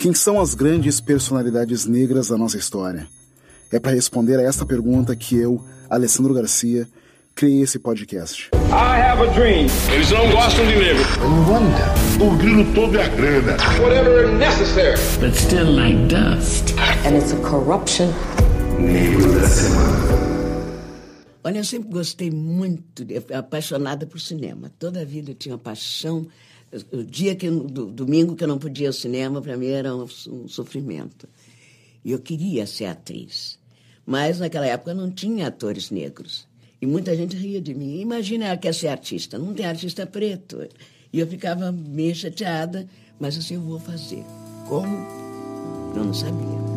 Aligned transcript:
Quem 0.00 0.14
são 0.14 0.40
as 0.40 0.54
grandes 0.54 0.98
personalidades 0.98 1.84
negras 1.84 2.28
da 2.28 2.38
nossa 2.38 2.56
história? 2.56 3.06
É 3.70 3.78
para 3.78 3.92
responder 3.92 4.38
a 4.38 4.42
esta 4.42 4.64
pergunta 4.64 5.14
que 5.14 5.36
eu, 5.36 5.62
Alessandro 5.90 6.32
Garcia, 6.32 6.88
criei 7.34 7.60
esse 7.60 7.78
podcast. 7.78 8.48
I 8.54 8.98
have 8.98 9.20
a 9.20 9.30
dream. 9.34 9.66
Eles 9.92 10.10
não 10.10 10.30
gostam 10.30 10.66
de 10.66 10.76
negro. 10.76 11.04
O 12.18 12.34
grilo 12.38 12.64
todo 12.74 12.98
é 12.98 13.04
a 13.04 13.08
grana. 13.08 13.58
Whatever 13.78 14.32
necessary. 14.38 14.96
but 15.20 15.34
still 15.34 15.70
like 15.70 15.98
dust. 16.08 16.72
and 17.04 17.14
it's 17.14 17.34
a 17.34 17.40
corruption. 17.42 18.10
Negro 18.78 19.38
da 19.38 19.46
semana. 19.46 20.00
Olha, 21.44 21.58
eu 21.58 21.64
sempre 21.64 21.90
gostei 21.90 22.30
muito, 22.30 23.04
de, 23.04 23.22
apaixonada 23.34 24.06
por 24.06 24.18
cinema. 24.18 24.72
Toda 24.78 25.02
a 25.02 25.04
vida 25.04 25.32
eu 25.32 25.34
tinha 25.34 25.58
paixão. 25.58 26.26
O 26.92 27.02
dia 27.02 27.34
que, 27.34 27.50
do, 27.50 27.86
domingo 27.86 28.36
que 28.36 28.44
eu 28.44 28.48
não 28.48 28.58
podia 28.58 28.84
ir 28.84 28.88
ao 28.88 28.92
cinema, 28.92 29.42
para 29.42 29.56
mim 29.56 29.66
era 29.66 29.94
um, 29.94 30.06
um 30.28 30.48
sofrimento. 30.48 31.28
E 32.04 32.12
eu 32.12 32.18
queria 32.20 32.66
ser 32.66 32.86
atriz. 32.86 33.58
Mas 34.06 34.38
naquela 34.38 34.66
época 34.66 34.94
não 34.94 35.10
tinha 35.10 35.48
atores 35.48 35.90
negros. 35.90 36.48
E 36.80 36.86
muita 36.86 37.14
gente 37.14 37.36
ria 37.36 37.60
de 37.60 37.74
mim. 37.74 38.00
Imagina 38.00 38.46
ela 38.46 38.56
quer 38.56 38.74
ser 38.74 38.88
artista, 38.88 39.38
não 39.38 39.52
tem 39.52 39.66
artista 39.66 40.06
preto. 40.06 40.66
E 41.12 41.18
eu 41.18 41.26
ficava 41.26 41.72
meio 41.72 42.14
chateada, 42.14 42.88
mas 43.18 43.36
assim, 43.36 43.54
eu 43.54 43.60
vou 43.60 43.80
fazer. 43.80 44.24
Como? 44.68 44.96
Eu 45.94 46.04
não 46.04 46.14
sabia. 46.14 46.69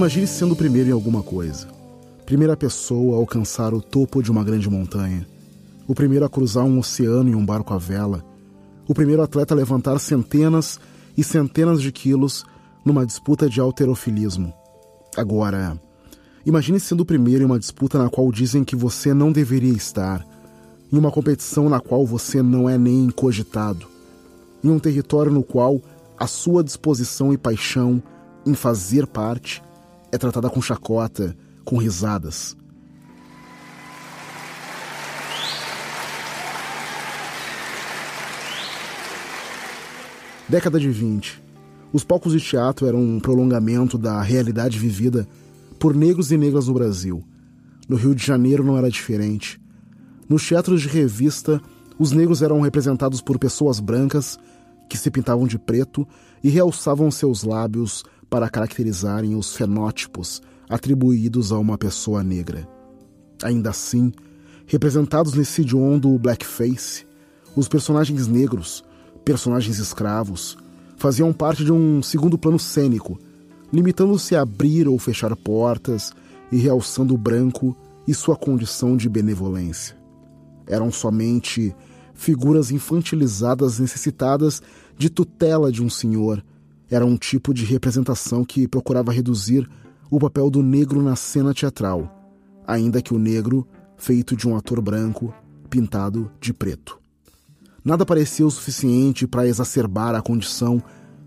Imagine 0.00 0.26
sendo 0.26 0.52
o 0.52 0.56
primeiro 0.56 0.88
em 0.88 0.92
alguma 0.92 1.22
coisa. 1.22 1.68
Primeira 2.24 2.56
pessoa 2.56 3.16
a 3.16 3.18
alcançar 3.18 3.74
o 3.74 3.82
topo 3.82 4.22
de 4.22 4.30
uma 4.30 4.42
grande 4.42 4.66
montanha. 4.70 5.28
O 5.86 5.94
primeiro 5.94 6.24
a 6.24 6.28
cruzar 6.28 6.64
um 6.64 6.78
oceano 6.78 7.28
em 7.28 7.34
um 7.34 7.44
barco 7.44 7.74
à 7.74 7.76
vela. 7.76 8.24
O 8.88 8.94
primeiro 8.94 9.20
atleta 9.20 9.52
a 9.52 9.56
levantar 9.58 9.98
centenas 9.98 10.80
e 11.18 11.22
centenas 11.22 11.82
de 11.82 11.92
quilos 11.92 12.46
numa 12.82 13.04
disputa 13.04 13.46
de 13.46 13.60
alterofilismo. 13.60 14.54
Agora, 15.18 15.78
imagine 16.46 16.80
sendo 16.80 17.02
o 17.02 17.06
primeiro 17.06 17.42
em 17.42 17.46
uma 17.46 17.58
disputa 17.58 17.98
na 17.98 18.08
qual 18.08 18.32
dizem 18.32 18.64
que 18.64 18.74
você 18.74 19.12
não 19.12 19.30
deveria 19.30 19.74
estar. 19.74 20.26
Em 20.90 20.96
uma 20.96 21.10
competição 21.10 21.68
na 21.68 21.78
qual 21.78 22.06
você 22.06 22.40
não 22.42 22.70
é 22.70 22.78
nem 22.78 23.10
cogitado. 23.10 23.86
Em 24.64 24.70
um 24.70 24.78
território 24.78 25.30
no 25.30 25.42
qual 25.42 25.78
a 26.18 26.26
sua 26.26 26.64
disposição 26.64 27.34
e 27.34 27.36
paixão 27.36 28.02
em 28.46 28.54
fazer 28.54 29.06
parte 29.06 29.62
é 30.12 30.18
tratada 30.18 30.50
com 30.50 30.60
chacota, 30.60 31.36
com 31.64 31.76
risadas. 31.76 32.56
Década 40.48 40.80
de 40.80 40.90
20. 40.90 41.40
Os 41.92 42.02
palcos 42.02 42.32
de 42.32 42.40
teatro 42.40 42.86
eram 42.86 43.00
um 43.00 43.20
prolongamento 43.20 43.96
da 43.96 44.20
realidade 44.20 44.78
vivida 44.78 45.28
por 45.78 45.94
negros 45.94 46.32
e 46.32 46.36
negras 46.36 46.66
no 46.66 46.74
Brasil. 46.74 47.22
No 47.88 47.96
Rio 47.96 48.14
de 48.14 48.24
Janeiro 48.24 48.64
não 48.64 48.76
era 48.76 48.90
diferente. 48.90 49.60
Nos 50.28 50.46
teatros 50.46 50.82
de 50.82 50.88
revista, 50.88 51.60
os 51.98 52.12
negros 52.12 52.42
eram 52.42 52.60
representados 52.60 53.20
por 53.20 53.38
pessoas 53.38 53.78
brancas 53.78 54.38
que 54.88 54.98
se 54.98 55.10
pintavam 55.10 55.46
de 55.46 55.58
preto 55.58 56.06
e 56.42 56.48
realçavam 56.48 57.10
seus 57.10 57.44
lábios 57.44 58.04
para 58.30 58.48
caracterizarem 58.48 59.34
os 59.34 59.54
fenótipos 59.54 60.40
atribuídos 60.68 61.50
a 61.50 61.58
uma 61.58 61.76
pessoa 61.76 62.22
negra. 62.22 62.66
Ainda 63.42 63.70
assim, 63.70 64.12
representados 64.66 65.34
nesse 65.34 65.62
idioma 65.62 65.98
do 65.98 66.16
blackface, 66.16 67.04
os 67.56 67.66
personagens 67.66 68.28
negros, 68.28 68.84
personagens 69.24 69.78
escravos, 69.78 70.56
faziam 70.96 71.32
parte 71.32 71.64
de 71.64 71.72
um 71.72 72.00
segundo 72.02 72.38
plano 72.38 72.58
cênico, 72.58 73.18
limitando-se 73.72 74.36
a 74.36 74.42
abrir 74.42 74.86
ou 74.86 74.98
fechar 74.98 75.34
portas 75.34 76.12
e 76.52 76.56
realçando 76.56 77.14
o 77.14 77.18
branco 77.18 77.76
e 78.06 78.14
sua 78.14 78.36
condição 78.36 78.96
de 78.96 79.08
benevolência. 79.08 79.96
Eram 80.66 80.92
somente 80.92 81.74
figuras 82.14 82.70
infantilizadas 82.70 83.78
necessitadas 83.78 84.62
de 84.96 85.08
tutela 85.08 85.72
de 85.72 85.82
um 85.82 85.88
senhor. 85.88 86.44
Era 86.90 87.06
um 87.06 87.16
tipo 87.16 87.54
de 87.54 87.64
representação 87.64 88.44
que 88.44 88.66
procurava 88.66 89.12
reduzir 89.12 89.68
o 90.10 90.18
papel 90.18 90.50
do 90.50 90.62
negro 90.62 91.00
na 91.00 91.14
cena 91.14 91.54
teatral, 91.54 92.12
ainda 92.66 93.00
que 93.00 93.14
o 93.14 93.18
negro 93.18 93.66
feito 93.96 94.34
de 94.34 94.48
um 94.48 94.56
ator 94.56 94.80
branco 94.80 95.32
pintado 95.68 96.30
de 96.40 96.52
preto. 96.52 96.98
Nada 97.84 98.04
parecia 98.04 98.46
o 98.46 98.50
suficiente 98.50 99.26
para 99.26 99.46
exacerbar 99.46 100.14
a 100.14 100.20
condição 100.20 100.82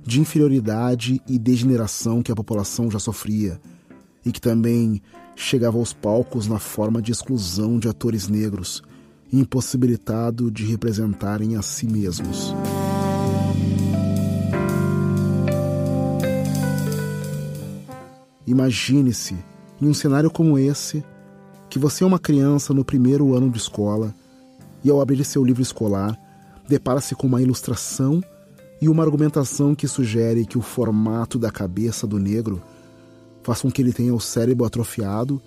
de 0.06 0.20
inferioridade 0.20 1.22
e 1.28 1.40
degeneração 1.40 2.22
que 2.22 2.32
a 2.32 2.36
população 2.36 2.92
já 2.92 3.00
sofria 3.00 3.60
e 4.26 4.32
que 4.32 4.42
também 4.42 5.02
chegava 5.36 5.78
aos 5.78 5.94
palcos 5.94 6.48
na 6.48 6.60
forma 6.60 7.02
de 7.02 7.12
exclusão 7.12 7.80
de 7.80 7.88
atores 7.88 8.28
negros, 8.28 8.84
impossibilitado 9.32 10.52
de 10.52 10.66
representarem 10.66 11.56
a 11.56 11.62
si 11.62 11.88
mesmos. 11.88 12.54
Imagine-se, 18.46 19.36
em 19.82 19.88
um 19.88 19.94
cenário 19.94 20.30
como 20.30 20.58
esse, 20.58 21.04
que 21.70 21.80
você 21.80 22.04
é 22.04 22.08
uma 22.08 22.20
criança 22.20 22.74
no 22.74 22.86
primeiro 22.86 23.34
ano 23.34 23.50
de 23.50 23.58
escola 23.58 24.14
e, 24.84 24.90
ao 24.90 25.02
abrir 25.02 25.24
seu 25.24 25.44
livro 25.44 25.62
escolar, 25.62 26.18
depara-se 26.68 27.16
com 27.16 27.28
uma 27.28 27.42
ilustração 27.42 28.22
e 28.82 28.90
uma 28.90 29.04
argumentação 29.04 29.74
que 29.74 29.88
sugere 29.88 30.46
que 30.46 30.58
o 30.58 30.62
formato 30.62 31.40
da 31.40 31.50
cabeça 31.50 32.06
do 32.06 32.20
negro 32.20 32.62
faz 33.42 33.62
com 33.62 33.72
que 33.72 33.82
ele 33.82 33.94
tenha 33.94 34.14
o 34.14 34.20
cérebro 34.20 34.66
atrofiado 34.66 35.42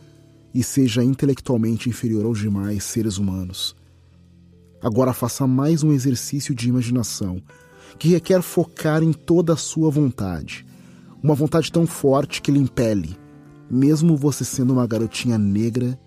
e 0.54 0.62
seja 0.62 1.04
intelectualmente 1.04 1.88
inferior 1.88 2.24
aos 2.24 2.38
demais 2.38 2.84
seres 2.84 3.18
humanos. 3.18 3.76
Agora 4.82 5.12
faça 5.12 5.46
mais 5.46 5.82
um 5.82 5.92
exercício 5.92 6.54
de 6.54 6.68
imaginação 6.68 7.42
que 7.98 8.08
requer 8.08 8.42
focar 8.42 9.02
em 9.02 9.12
toda 9.12 9.52
a 9.52 9.56
sua 9.56 9.90
vontade. 9.90 10.66
Uma 11.22 11.34
vontade 11.34 11.71
tão 11.72 11.87
forte 11.87 12.43
que 12.43 12.50
lhe 12.50 12.59
impele. 12.59 13.16
Mesmo 13.71 14.16
você 14.16 14.44
sendo 14.44 14.72
uma 14.72 14.87
garotinha 14.87 15.37
negra, 15.37 15.99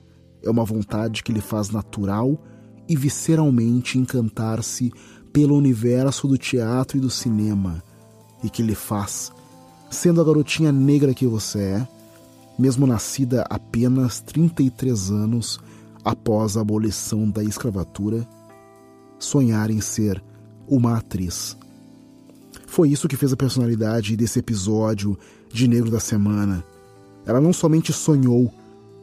é 0.42 0.50
uma 0.50 0.64
vontade 0.64 1.24
que 1.24 1.34
lhe 1.34 1.42
faz 1.42 1.70
natural 1.70 2.42
e 2.88 2.96
visceralmente 2.96 3.98
encantar-se 3.98 4.92
pelo 5.34 5.56
universo 5.56 6.28
do 6.28 6.38
teatro 6.38 6.98
e 6.98 7.02
do 7.02 7.10
cinema 7.10 7.84
e 8.44 8.50
que 8.50 8.64
lhe 8.64 8.76
faz, 8.76 9.32
sendo 9.90 10.22
a 10.22 10.24
garotinha 10.24 10.72
negra 10.72 11.14
que 11.14 11.26
você 11.26 11.60
é, 11.60 11.88
mesmo 12.58 12.88
nascida 12.88 13.46
apenas 13.50 14.20
33 14.22 15.12
anos 15.12 15.60
após 16.04 16.58
a 16.58 16.62
abolição 16.62 17.30
da 17.30 17.44
escravatura, 17.44 18.28
sonhar 19.18 19.70
em 19.70 19.82
ser 19.82 20.24
uma 20.68 20.98
atriz. 20.98 21.58
Foi 22.70 22.88
isso 22.88 23.08
que 23.08 23.18
fez 23.18 23.34
a 23.34 23.36
personalidade 23.36 24.16
desse 24.16 24.38
episódio 24.38 25.18
de 25.52 25.68
Negro 25.68 25.90
da 25.90 26.00
Semana. 26.00 26.64
Ela 27.26 27.42
não 27.42 27.52
somente 27.52 27.92
sonhou, 27.92 28.54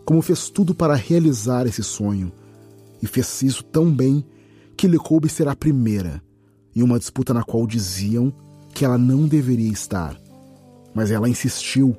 como 0.04 0.22
fez 0.22 0.48
tudo 0.48 0.72
para 0.72 0.94
realizar 0.94 1.66
esse 1.66 1.82
sonho, 1.82 2.30
e 3.02 3.08
fez 3.08 3.42
isso 3.42 3.64
tão 3.64 3.92
bem 3.92 4.24
que 4.76 4.86
lhe 4.86 4.96
coube 4.96 5.28
ser 5.28 5.48
a 5.48 5.56
primeira, 5.56 6.22
em 6.76 6.82
uma 6.82 6.96
disputa 6.96 7.34
na 7.34 7.42
qual 7.42 7.66
diziam 7.66 8.32
que 8.72 8.84
ela 8.84 8.96
não 8.96 9.26
deveria 9.26 9.72
estar. 9.72 10.16
Mas 10.94 11.10
ela 11.10 11.28
insistiu 11.28 11.96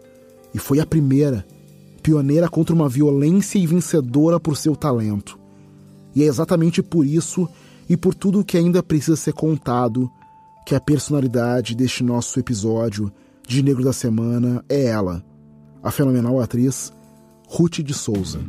e 0.53 0.59
foi 0.59 0.79
a 0.79 0.85
primeira, 0.85 1.45
pioneira 2.01 2.47
contra 2.47 2.73
uma 2.73 2.87
violência 2.87 3.59
e 3.59 3.67
vencedora 3.67 4.39
por 4.39 4.55
seu 4.55 4.73
talento. 4.73 5.37
E 6.15 6.23
é 6.23 6.27
exatamente 6.27 6.81
por 6.81 7.05
isso 7.05 7.47
e 7.89 7.97
por 7.97 8.15
tudo 8.15 8.39
o 8.39 8.45
que 8.45 8.57
ainda 8.57 8.81
precisa 8.81 9.17
ser 9.17 9.33
contado 9.33 10.09
que 10.67 10.75
a 10.75 10.81
personalidade 10.81 11.73
deste 11.73 12.03
nosso 12.03 12.37
episódio 12.37 13.09
de 13.47 13.63
Negro 13.63 13.85
da 13.85 13.93
Semana 13.93 14.65
é 14.67 14.87
ela, 14.87 15.23
a 15.81 15.89
fenomenal 15.89 16.41
atriz 16.41 16.91
Ruth 17.47 17.79
de 17.79 17.93
Souza. 17.93 18.41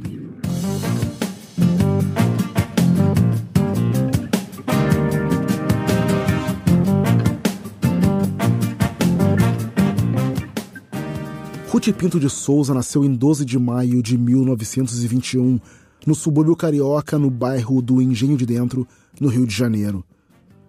Ruth 11.69 11.93
Pinto 11.97 12.19
de 12.19 12.29
Souza 12.29 12.75
nasceu 12.75 13.05
em 13.05 13.15
12 13.15 13.45
de 13.45 13.57
maio 13.61 14.03
de 14.03 14.19
1921, 14.19 15.61
no 16.05 16.17
subúrbio 16.17 16.57
carioca, 16.57 17.17
no 17.17 17.31
bairro 17.31 17.81
do 17.81 18.03
Engenho 18.03 18.37
de 18.37 18.45
Dentro, 18.45 18.89
no 19.21 19.29
Rio 19.29 19.47
de 19.47 19.55
Janeiro. 19.55 20.05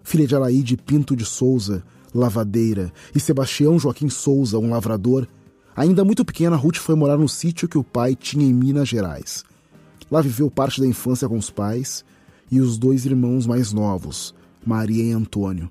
Filha 0.10 0.26
de 0.26 0.34
Alaide 0.34 0.76
Pinto 0.76 1.16
de 1.16 1.24
Souza, 1.24 1.84
lavadeira, 2.16 2.92
e 3.14 3.20
Sebastião 3.20 3.78
Joaquim 3.78 4.10
Souza, 4.10 4.58
um 4.58 4.72
lavrador, 4.72 5.28
ainda 5.76 6.04
muito 6.04 6.26
pequena, 6.26 6.56
Ruth 6.56 6.78
foi 6.78 6.96
morar 6.96 7.16
no 7.16 7.30
sítio 7.30 7.70
que 7.70 7.78
o 7.78 7.84
pai 7.84 8.16
tinha 8.16 8.44
em 8.44 8.52
Minas 8.52 8.90
Gerais. 8.90 9.46
Lá 10.10 10.20
viveu 10.20 10.50
parte 10.50 10.82
da 10.82 10.88
infância 10.88 11.30
com 11.30 11.38
os 11.38 11.52
pais 11.52 12.04
e 12.50 12.60
os 12.60 12.76
dois 12.80 13.06
irmãos 13.06 13.46
mais 13.46 13.72
novos, 13.72 14.34
Maria 14.66 15.04
e 15.04 15.12
Antônio. 15.12 15.70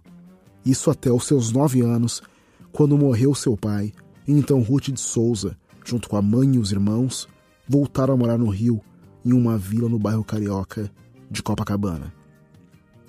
Isso 0.64 0.88
até 0.88 1.10
os 1.10 1.26
seus 1.26 1.50
nove 1.50 1.80
anos, 1.80 2.22
quando 2.70 2.96
morreu 2.96 3.34
seu 3.34 3.56
pai, 3.56 3.92
e 4.24 4.32
então 4.32 4.62
Ruth 4.62 4.90
de 4.90 5.00
Souza, 5.00 5.56
junto 5.84 6.08
com 6.08 6.16
a 6.16 6.22
mãe 6.22 6.54
e 6.54 6.58
os 6.60 6.70
irmãos, 6.70 7.26
voltaram 7.68 8.14
a 8.14 8.16
morar 8.16 8.38
no 8.38 8.48
Rio, 8.48 8.80
em 9.24 9.32
uma 9.32 9.58
vila 9.58 9.88
no 9.88 9.98
bairro 9.98 10.22
carioca 10.22 10.88
de 11.28 11.42
Copacabana. 11.42 12.16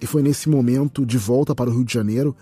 E 0.02 0.06
foi 0.06 0.22
nesse 0.22 0.48
momento, 0.48 1.06
de 1.06 1.18
volta 1.18 1.54
para 1.54 1.70
o 1.70 1.74
Rio 1.74 1.84
de 1.84 1.94
Janeiro, 1.94 2.36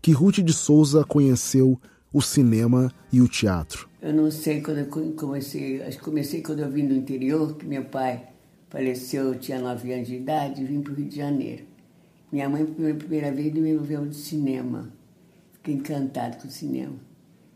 que 0.00 0.12
Ruth 0.12 0.38
de 0.38 0.52
Souza 0.52 1.04
conheceu 1.04 1.78
o 2.12 2.20
cinema 2.20 2.92
e 3.12 3.20
o 3.20 3.28
teatro. 3.28 3.88
Eu 4.00 4.12
não 4.12 4.30
sei 4.30 4.60
quando 4.60 4.78
eu 4.78 4.86
comecei, 5.14 5.82
acho 5.82 5.98
que 5.98 6.04
comecei 6.04 6.42
quando 6.42 6.60
eu 6.60 6.70
vim 6.70 6.86
do 6.86 6.94
interior, 6.94 7.54
que 7.56 7.66
meu 7.66 7.84
pai 7.84 8.28
faleceu, 8.68 9.26
eu 9.26 9.38
tinha 9.38 9.60
nove 9.60 9.92
anos 9.92 10.08
de 10.08 10.16
idade, 10.16 10.62
e 10.62 10.64
vim 10.64 10.80
para 10.80 10.92
o 10.92 10.96
Rio 10.96 11.08
de 11.08 11.16
Janeiro. 11.16 11.64
Minha 12.32 12.48
mãe, 12.48 12.64
pela 12.64 12.94
primeira 12.94 13.30
vez, 13.30 13.52
me 13.52 13.70
envolveu 13.70 14.06
de 14.06 14.16
cinema. 14.16 14.90
Fiquei 15.52 15.74
encantado 15.74 16.38
com 16.38 16.48
o 16.48 16.50
cinema. 16.50 16.96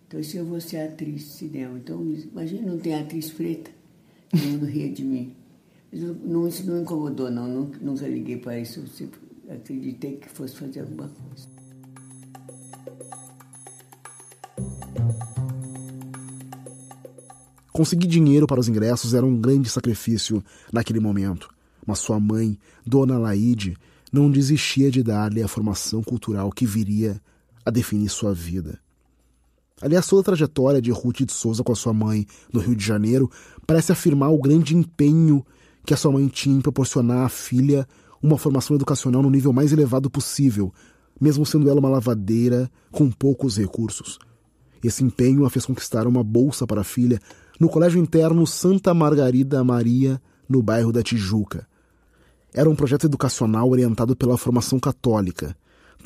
Então, 0.06 0.22
se 0.22 0.36
eu 0.36 0.44
vou 0.44 0.60
ser 0.60 0.82
atriz 0.82 1.22
de 1.22 1.30
cinema, 1.30 1.78
então, 1.78 2.00
imagina, 2.02 2.70
não 2.70 2.78
tem 2.78 2.94
atriz 2.94 3.30
preta, 3.30 3.70
todo 4.30 4.40
mundo 4.42 4.66
ria 4.66 4.92
de 4.92 5.02
mim. 5.02 5.34
Mas 5.90 6.02
não, 6.02 6.46
isso 6.46 6.64
não 6.66 6.82
incomodou, 6.82 7.30
não, 7.30 7.48
nunca, 7.48 7.78
nunca 7.80 8.06
liguei 8.06 8.36
para 8.36 8.58
isso, 8.60 8.86
sempre 8.86 9.25
acreditei 9.48 10.16
que 10.16 10.28
fosse 10.28 10.56
fazer 10.56 10.80
alguma 10.80 11.08
coisa. 11.08 11.48
Conseguir 17.72 18.06
dinheiro 18.06 18.46
para 18.46 18.58
os 18.58 18.68
ingressos 18.68 19.12
era 19.12 19.26
um 19.26 19.38
grande 19.38 19.68
sacrifício 19.68 20.42
naquele 20.72 20.98
momento, 20.98 21.50
mas 21.86 21.98
sua 21.98 22.18
mãe, 22.18 22.58
Dona 22.86 23.18
Laide, 23.18 23.76
não 24.10 24.30
desistia 24.30 24.90
de 24.90 25.02
dar-lhe 25.02 25.42
a 25.42 25.48
formação 25.48 26.02
cultural 26.02 26.50
que 26.50 26.64
viria 26.64 27.20
a 27.64 27.70
definir 27.70 28.08
sua 28.08 28.32
vida. 28.32 28.80
Aliás, 29.82 30.06
toda 30.06 30.22
a 30.22 30.24
trajetória 30.24 30.80
de 30.80 30.90
Ruth 30.90 31.22
de 31.22 31.32
Souza 31.32 31.62
com 31.62 31.72
a 31.72 31.76
sua 31.76 31.92
mãe 31.92 32.26
no 32.50 32.60
Rio 32.60 32.74
de 32.74 32.82
Janeiro 32.82 33.30
parece 33.66 33.92
afirmar 33.92 34.30
o 34.30 34.40
grande 34.40 34.74
empenho 34.74 35.44
que 35.84 35.92
a 35.92 35.98
sua 35.98 36.10
mãe 36.10 36.26
tinha 36.28 36.56
em 36.56 36.62
proporcionar 36.62 37.26
à 37.26 37.28
filha 37.28 37.86
uma 38.26 38.38
formação 38.38 38.76
educacional 38.76 39.22
no 39.22 39.30
nível 39.30 39.52
mais 39.52 39.72
elevado 39.72 40.10
possível, 40.10 40.72
mesmo 41.20 41.46
sendo 41.46 41.68
ela 41.70 41.80
uma 41.80 41.88
lavadeira 41.88 42.70
com 42.90 43.10
poucos 43.10 43.56
recursos. 43.56 44.18
Esse 44.82 45.02
empenho 45.02 45.44
a 45.44 45.50
fez 45.50 45.64
conquistar 45.64 46.06
uma 46.06 46.22
bolsa 46.22 46.66
para 46.66 46.82
a 46.82 46.84
filha 46.84 47.20
no 47.58 47.68
Colégio 47.68 48.00
Interno 48.00 48.46
Santa 48.46 48.92
Margarida 48.92 49.64
Maria, 49.64 50.20
no 50.48 50.62
bairro 50.62 50.92
da 50.92 51.02
Tijuca. 51.02 51.66
Era 52.52 52.68
um 52.68 52.76
projeto 52.76 53.06
educacional 53.06 53.68
orientado 53.68 54.14
pela 54.14 54.36
formação 54.36 54.78
católica, 54.78 55.56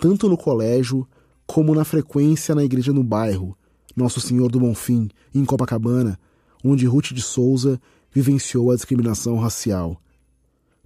tanto 0.01 0.29
no 0.29 0.37
colégio 0.37 1.07
como 1.47 1.75
na 1.75 1.85
frequência 1.85 2.55
na 2.55 2.65
igreja 2.65 2.93
no 2.93 3.03
bairro, 3.03 3.57
Nosso 3.97 4.21
Senhor 4.21 4.51
do 4.51 4.61
Bonfim, 4.61 5.09
em 5.35 5.45
Copacabana, 5.45 6.19
onde 6.65 6.87
Ruth 6.87 7.13
de 7.13 7.23
Souza 7.23 7.81
vivenciou 8.13 8.71
a 8.71 8.77
discriminação 8.77 9.37
racial. 9.37 10.01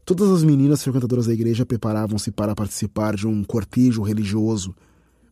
Todas 0.04 0.28
as 0.30 0.44
meninas 0.44 0.82
frequentadoras 0.82 1.26
da 1.26 1.32
igreja 1.32 1.64
preparavam-se 1.64 2.30
para 2.30 2.54
participar 2.54 3.16
de 3.16 3.26
um 3.26 3.42
cortejo 3.42 4.02
religioso, 4.02 4.74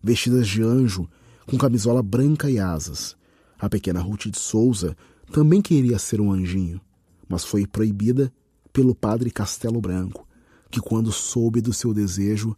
vestidas 0.02 0.48
de 0.48 0.62
anjo, 0.62 1.06
com 1.46 1.58
camisola 1.58 2.02
branca 2.02 2.50
e 2.50 2.58
asas. 2.58 3.14
A 3.58 3.68
pequena 3.68 4.00
Ruth 4.00 4.28
de 4.28 4.38
Souza 4.38 4.96
também 5.30 5.60
queria 5.60 5.98
ser 5.98 6.22
um 6.22 6.32
anjinho, 6.32 6.80
mas 7.28 7.44
foi 7.44 7.66
proibida 7.66 8.32
pelo 8.72 8.94
padre 8.94 9.30
Castelo 9.30 9.78
Branco, 9.78 10.26
que, 10.70 10.80
quando 10.80 11.12
soube 11.12 11.60
do 11.60 11.74
seu 11.74 11.92
desejo, 11.92 12.56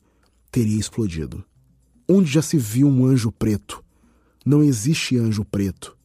teria 0.53 0.79
explodido. 0.79 1.45
Onde 2.09 2.31
já 2.31 2.43
se 2.43 2.57
viu 2.57 2.87
um 2.87 3.07
anjo 3.07 3.33
preto? 3.33 3.83
Não 4.47 4.63
existe 4.63 5.17
anjo 5.17 5.45
preto. 5.45 5.97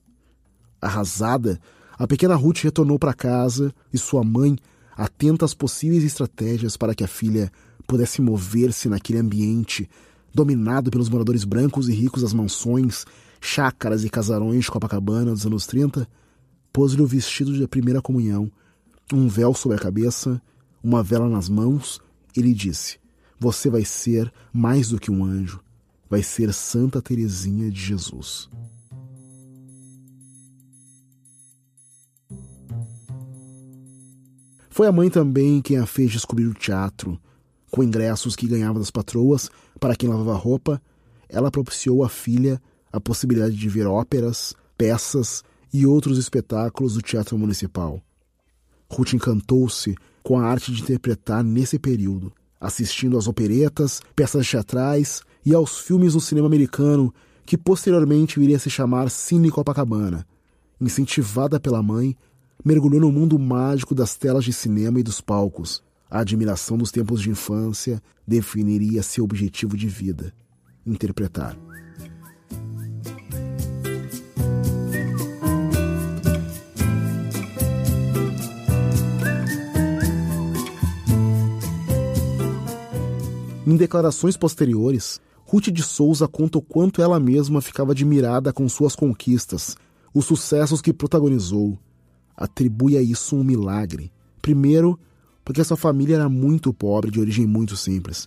Arrasada, 0.81 1.59
a 1.99 2.07
pequena 2.07 2.35
Ruth 2.35 2.59
retornou 2.59 2.97
para 2.97 3.13
casa 3.13 3.71
e 3.93 3.97
sua 3.97 4.23
mãe, 4.23 4.55
atenta 4.99 5.45
às 5.45 5.53
possíveis 5.53 6.03
estratégias 6.03 6.75
para 6.75 6.93
que 6.93 7.05
a 7.05 7.07
filha 7.07 7.49
pudesse 7.87 8.21
mover-se 8.21 8.89
naquele 8.89 9.19
ambiente 9.19 9.89
dominado 10.35 10.91
pelos 10.91 11.07
moradores 11.07 11.45
brancos 11.45 11.87
e 11.87 11.93
ricos 11.93 12.21
das 12.21 12.33
mansões, 12.33 13.05
chácaras 13.39 14.03
e 14.03 14.09
casarões 14.09 14.65
de 14.65 14.71
Copacabana 14.71 15.31
dos 15.31 15.45
anos 15.45 15.65
30, 15.65 16.05
pôs-lhe 16.73 17.01
o 17.01 17.07
vestido 17.07 17.53
de 17.53 17.65
primeira 17.65 18.01
comunhão, 18.01 18.51
um 19.13 19.27
véu 19.29 19.53
sobre 19.53 19.77
a 19.77 19.79
cabeça, 19.79 20.41
uma 20.83 21.01
vela 21.01 21.29
nas 21.29 21.47
mãos, 21.47 22.01
e 22.35 22.41
lhe 22.41 22.53
disse: 22.53 22.99
Você 23.39 23.69
vai 23.69 23.85
ser 23.85 24.31
mais 24.51 24.89
do 24.89 24.99
que 24.99 25.09
um 25.09 25.23
anjo, 25.23 25.61
vai 26.09 26.21
ser 26.21 26.53
Santa 26.53 27.01
Teresinha 27.01 27.71
de 27.71 27.79
Jesus. 27.79 28.49
Foi 34.79 34.87
a 34.87 34.93
mãe 34.93 35.09
também 35.09 35.61
quem 35.61 35.77
a 35.77 35.85
fez 35.85 36.09
descobrir 36.09 36.45
o 36.45 36.53
teatro. 36.53 37.19
Com 37.69 37.83
ingressos 37.83 38.33
que 38.33 38.47
ganhava 38.47 38.79
das 38.79 38.89
patroas 38.89 39.51
para 39.77 39.93
quem 39.93 40.07
lavava 40.07 40.33
roupa, 40.37 40.81
ela 41.27 41.51
propiciou 41.51 42.01
à 42.01 42.07
filha 42.07 42.61
a 42.89 42.97
possibilidade 42.97 43.57
de 43.57 43.67
ver 43.67 43.85
óperas, 43.85 44.55
peças 44.77 45.43
e 45.73 45.85
outros 45.85 46.17
espetáculos 46.17 46.93
do 46.93 47.01
Teatro 47.01 47.37
Municipal. 47.37 48.01
Ruth 48.89 49.15
encantou-se 49.15 49.97
com 50.23 50.39
a 50.39 50.45
arte 50.45 50.71
de 50.71 50.81
interpretar 50.81 51.43
nesse 51.43 51.77
período, 51.77 52.31
assistindo 52.57 53.17
às 53.17 53.27
operetas, 53.27 53.99
peças 54.15 54.49
teatrais 54.49 55.21
e 55.45 55.53
aos 55.53 55.77
filmes 55.79 56.13
do 56.13 56.21
cinema 56.21 56.47
americano, 56.47 57.13
que 57.45 57.57
posteriormente 57.57 58.39
viria 58.39 58.55
a 58.55 58.59
se 58.59 58.69
chamar 58.69 59.11
Cine 59.11 59.51
Copacabana. 59.51 60.25
Incentivada 60.79 61.59
pela 61.59 61.83
mãe, 61.83 62.15
mergulhou 62.63 63.01
no 63.01 63.11
mundo 63.11 63.37
mágico 63.39 63.95
das 63.95 64.15
telas 64.15 64.43
de 64.43 64.53
cinema 64.53 64.99
e 64.99 65.03
dos 65.03 65.21
palcos. 65.21 65.83
A 66.09 66.19
admiração 66.19 66.77
dos 66.77 66.91
tempos 66.91 67.21
de 67.21 67.29
infância 67.29 68.01
definiria 68.27 69.03
seu 69.03 69.23
objetivo 69.23 69.77
de 69.77 69.87
vida: 69.87 70.33
interpretar. 70.85 71.57
Em 83.65 83.75
declarações 83.75 84.35
posteriores, 84.35 85.21
Ruth 85.45 85.69
de 85.69 85.83
Souza 85.83 86.27
conta 86.27 86.57
o 86.57 86.61
quanto 86.61 87.03
ela 87.03 87.19
mesma 87.19 87.61
ficava 87.61 87.91
admirada 87.91 88.51
com 88.51 88.67
suas 88.67 88.95
conquistas, 88.95 89.77
os 90.11 90.25
sucessos 90.25 90.81
que 90.81 90.91
protagonizou. 90.91 91.77
Atribui 92.39 92.95
a 92.95 93.01
isso 93.01 93.35
um 93.35 93.43
milagre. 93.43 94.09
Primeiro, 94.41 94.97
porque 95.43 95.61
sua 95.61 95.75
família 95.75 96.15
era 96.15 96.29
muito 96.29 96.73
pobre, 96.73 97.11
de 97.11 97.19
origem 97.19 97.45
muito 97.45 97.75
simples, 97.75 98.25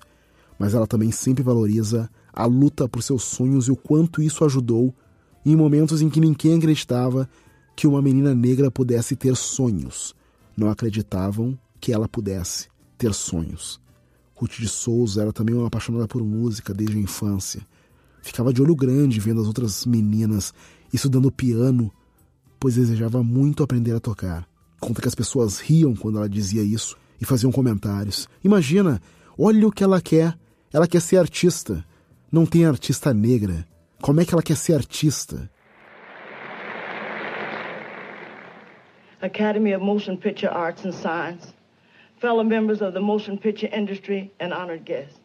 mas 0.59 0.75
ela 0.75 0.87
também 0.87 1.11
sempre 1.11 1.42
valoriza 1.42 2.11
a 2.31 2.45
luta 2.45 2.87
por 2.87 3.02
seus 3.02 3.23
sonhos 3.23 3.69
e 3.69 3.71
o 3.71 3.76
quanto 3.76 4.21
isso 4.21 4.45
ajudou 4.45 4.95
em 5.47 5.57
momentos 5.57 6.02
em 6.02 6.11
que 6.11 6.21
ninguém 6.21 6.59
acreditava 6.59 7.26
que 7.75 7.87
uma 7.87 8.02
menina 8.02 8.35
negra 8.35 8.71
pudesse 8.71 9.16
ter 9.16 9.35
sonhos. 9.35 10.14
Não 10.54 10.69
acreditavam 10.69 11.59
que 11.81 11.90
ela 11.90 12.07
pudesse 12.07 12.69
ter 12.99 13.14
sonhos. 13.14 13.81
Ruth 14.35 14.59
de 14.59 14.69
Souza 14.69 15.23
era 15.23 15.33
também 15.33 15.54
uma 15.54 15.69
apaixonada 15.69 16.07
por 16.07 16.23
música 16.23 16.75
desde 16.75 16.99
a 16.99 17.00
infância. 17.00 17.66
Ficava 18.21 18.52
de 18.52 18.61
olho 18.61 18.76
grande 18.76 19.19
vendo 19.19 19.40
as 19.40 19.47
outras 19.47 19.87
meninas 19.87 20.52
estudando 20.92 21.33
piano, 21.33 21.90
pois 22.62 22.76
desejava 22.76 23.25
muito 23.25 23.64
aprender 23.64 23.92
a 23.92 23.99
tocar. 23.99 24.47
Conta 24.78 25.02
que 25.02 25.09
as 25.09 25.16
pessoas 25.16 25.59
riam 25.59 25.97
quando 25.97 26.19
ela 26.19 26.28
dizia 26.28 26.62
isso 26.62 26.97
e 27.21 27.25
faziam 27.25 27.50
comentários. 27.50 28.28
Imagina, 28.45 29.02
olha 29.37 29.66
o 29.66 29.73
que 29.73 29.83
ela 29.83 30.00
quer. 30.00 30.38
Ela 30.73 30.87
quer 30.87 31.00
ser 31.00 31.16
artista. 31.16 31.85
Não 32.31 32.47
tem 32.47 32.64
artista 32.64 33.12
negra. 33.12 33.66
Como 34.00 34.21
é 34.21 34.25
que 34.25 34.33
ela 34.33 34.45
quer 34.45 34.57
ser 34.57 34.75
artista? 34.75 35.50
Academy 39.21 39.75
of 39.75 39.85
Motion 39.85 40.16
Picture 40.16 40.52
Arts 40.52 40.87
and 40.87 40.92
Science. 40.92 41.52
fellow 42.23 42.45
members 42.45 42.81
of 42.81 42.95
the 42.95 43.00
motion 43.00 43.37
picture 43.37 43.66
industry, 43.66 44.31
and 44.38 44.54
honored 44.54 44.85
guests. 44.85 45.19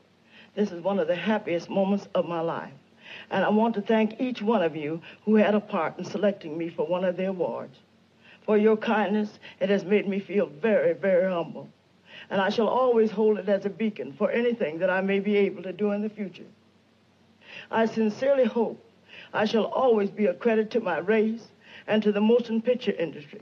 This 0.56 0.72
is 0.72 0.82
one 0.82 0.98
of 0.98 1.08
the 1.08 1.16
happiest 1.16 1.70
moments 1.70 2.08
of 2.16 2.26
my 2.26 2.42
life. 2.42 2.74
And 3.30 3.44
I 3.44 3.50
want 3.50 3.76
to 3.76 3.82
thank 3.82 4.20
each 4.20 4.42
one 4.42 4.64
of 4.64 4.76
you 4.76 5.02
who 5.26 5.36
had 5.36 5.56
a 5.56 5.60
part 5.60 5.98
in 5.98 6.06
selecting 6.06 6.58
me 6.58 6.70
for 6.70 6.86
one 6.86 7.04
of 7.04 7.18
the 7.18 7.26
awards. 7.26 7.78
For 8.46 8.58
your 8.58 8.78
kindness, 8.78 9.40
it 9.60 9.70
has 9.70 9.84
made 9.84 10.08
me 10.08 10.20
feel 10.20 10.48
very, 10.48 10.94
very 10.94 11.30
humble. 11.32 11.70
And 12.30 12.40
I 12.40 12.50
shall 12.50 12.68
always 12.68 13.12
hold 13.12 13.38
it 13.38 13.50
as 13.50 13.66
a 13.66 13.70
beacon 13.70 14.14
for 14.14 14.32
anything 14.32 14.80
that 14.80 14.90
I 14.90 15.02
may 15.02 15.20
be 15.20 15.36
able 15.36 15.64
to 15.64 15.74
do 15.74 15.92
in 15.92 16.02
the 16.02 16.10
future. 16.10 16.48
I 17.70 17.86
sincerely 17.86 18.46
hope 18.46 18.84
I 19.34 19.46
shall 19.46 19.66
always 19.66 20.10
be 20.10 20.28
a 20.28 20.34
credit 20.34 20.72
to 20.72 20.80
my 20.80 21.00
race 21.00 21.48
and 21.88 22.02
to 22.04 22.12
the 22.12 22.22
motion 22.22 22.62
picture 22.62 22.92
industry. 22.92 23.42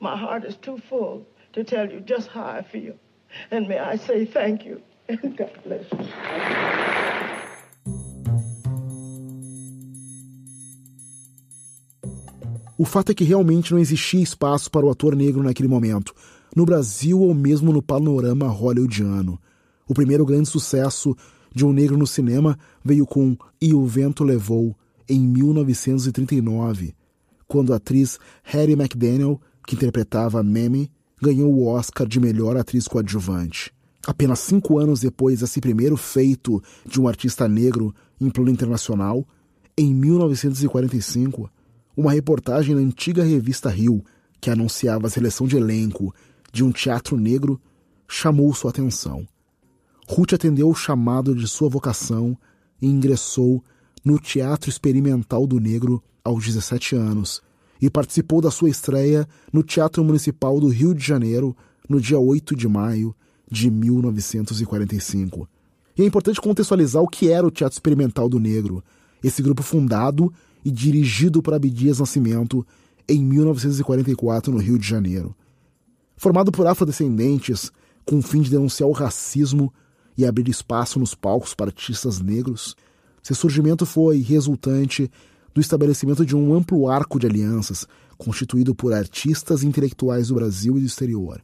My 0.00 0.16
heart 0.16 0.44
is 0.44 0.56
too 0.56 0.78
full 0.78 1.26
to 1.54 1.64
tell 1.64 1.90
you 1.90 2.00
just 2.00 2.28
how 2.28 2.44
I 2.44 2.62
feel. 2.62 2.94
And 3.50 3.68
may 3.68 3.78
I 3.78 3.96
say 3.96 4.24
thank 4.24 4.64
you 4.64 4.82
and 5.08 5.36
God 5.36 5.58
bless 5.64 5.84
you. 5.92 7.15
O 12.78 12.84
fato 12.84 13.10
é 13.10 13.14
que 13.14 13.24
realmente 13.24 13.72
não 13.72 13.78
existia 13.78 14.22
espaço 14.22 14.70
para 14.70 14.84
o 14.84 14.90
ator 14.90 15.16
negro 15.16 15.42
naquele 15.42 15.68
momento, 15.68 16.14
no 16.54 16.66
Brasil 16.66 17.18
ou 17.20 17.32
mesmo 17.32 17.72
no 17.72 17.80
panorama 17.80 18.48
hollywoodiano. 18.48 19.40
O 19.88 19.94
primeiro 19.94 20.26
grande 20.26 20.48
sucesso 20.48 21.16
de 21.54 21.64
um 21.64 21.72
negro 21.72 21.96
no 21.96 22.06
cinema 22.06 22.58
veio 22.84 23.06
com 23.06 23.34
E 23.60 23.72
o 23.72 23.86
Vento 23.86 24.22
Levou, 24.22 24.76
em 25.08 25.20
1939, 25.20 26.94
quando 27.48 27.72
a 27.72 27.76
atriz 27.76 28.18
Hattie 28.44 28.72
McDaniel, 28.72 29.40
que 29.66 29.74
interpretava 29.74 30.42
Mamie, 30.42 30.90
ganhou 31.22 31.50
o 31.54 31.66
Oscar 31.66 32.06
de 32.06 32.20
melhor 32.20 32.58
atriz 32.58 32.86
coadjuvante. 32.86 33.72
Apenas 34.06 34.40
cinco 34.40 34.78
anos 34.78 35.00
depois 35.00 35.40
desse 35.40 35.60
primeiro 35.60 35.96
feito 35.96 36.62
de 36.84 37.00
um 37.00 37.08
artista 37.08 37.48
negro 37.48 37.94
em 38.20 38.28
plano 38.28 38.50
internacional, 38.50 39.26
em 39.78 39.94
1945, 39.94 41.50
uma 41.96 42.12
reportagem 42.12 42.74
na 42.74 42.80
antiga 42.80 43.24
revista 43.24 43.70
Rio, 43.70 44.04
que 44.40 44.50
anunciava 44.50 45.06
a 45.06 45.10
seleção 45.10 45.46
de 45.46 45.56
elenco 45.56 46.14
de 46.52 46.62
um 46.62 46.70
teatro 46.70 47.16
negro, 47.16 47.60
chamou 48.06 48.52
sua 48.54 48.70
atenção. 48.70 49.26
Ruth 50.08 50.34
atendeu 50.34 50.68
o 50.68 50.74
chamado 50.74 51.34
de 51.34 51.48
sua 51.48 51.68
vocação 51.68 52.36
e 52.80 52.86
ingressou 52.86 53.64
no 54.04 54.18
Teatro 54.18 54.70
Experimental 54.70 55.46
do 55.46 55.58
Negro 55.58 56.02
aos 56.22 56.44
17 56.44 56.94
anos 56.94 57.42
e 57.80 57.90
participou 57.90 58.40
da 58.40 58.50
sua 58.50 58.70
estreia 58.70 59.26
no 59.52 59.62
Teatro 59.62 60.04
Municipal 60.04 60.60
do 60.60 60.68
Rio 60.68 60.94
de 60.94 61.04
Janeiro 61.04 61.56
no 61.88 62.00
dia 62.00 62.18
8 62.18 62.54
de 62.54 62.68
maio 62.68 63.14
de 63.50 63.70
1945. 63.70 65.48
E 65.96 66.02
é 66.02 66.04
importante 66.04 66.40
contextualizar 66.40 67.02
o 67.02 67.08
que 67.08 67.30
era 67.30 67.46
o 67.46 67.50
Teatro 67.50 67.74
Experimental 67.74 68.28
do 68.28 68.38
Negro, 68.38 68.82
esse 69.22 69.42
grupo 69.42 69.62
fundado 69.62 70.32
e 70.66 70.70
dirigido 70.72 71.40
por 71.40 71.54
Abdias 71.54 72.00
Nascimento 72.00 72.66
em 73.08 73.24
1944 73.24 74.52
no 74.52 74.58
Rio 74.58 74.76
de 74.76 74.84
Janeiro. 74.84 75.32
Formado 76.16 76.50
por 76.50 76.66
afrodescendentes 76.66 77.70
com 78.04 78.18
o 78.18 78.22
fim 78.22 78.40
de 78.42 78.50
denunciar 78.50 78.88
o 78.88 78.92
racismo 78.92 79.72
e 80.18 80.26
abrir 80.26 80.48
espaço 80.48 80.98
nos 80.98 81.14
palcos 81.14 81.54
para 81.54 81.66
artistas 81.66 82.18
negros, 82.18 82.74
seu 83.22 83.36
surgimento 83.36 83.86
foi 83.86 84.18
resultante 84.18 85.08
do 85.54 85.60
estabelecimento 85.60 86.26
de 86.26 86.34
um 86.34 86.52
amplo 86.52 86.90
arco 86.90 87.20
de 87.20 87.28
alianças 87.28 87.86
constituído 88.18 88.74
por 88.74 88.92
artistas 88.92 89.62
e 89.62 89.68
intelectuais 89.68 90.28
do 90.28 90.34
Brasil 90.34 90.76
e 90.76 90.80
do 90.80 90.86
exterior. 90.86 91.40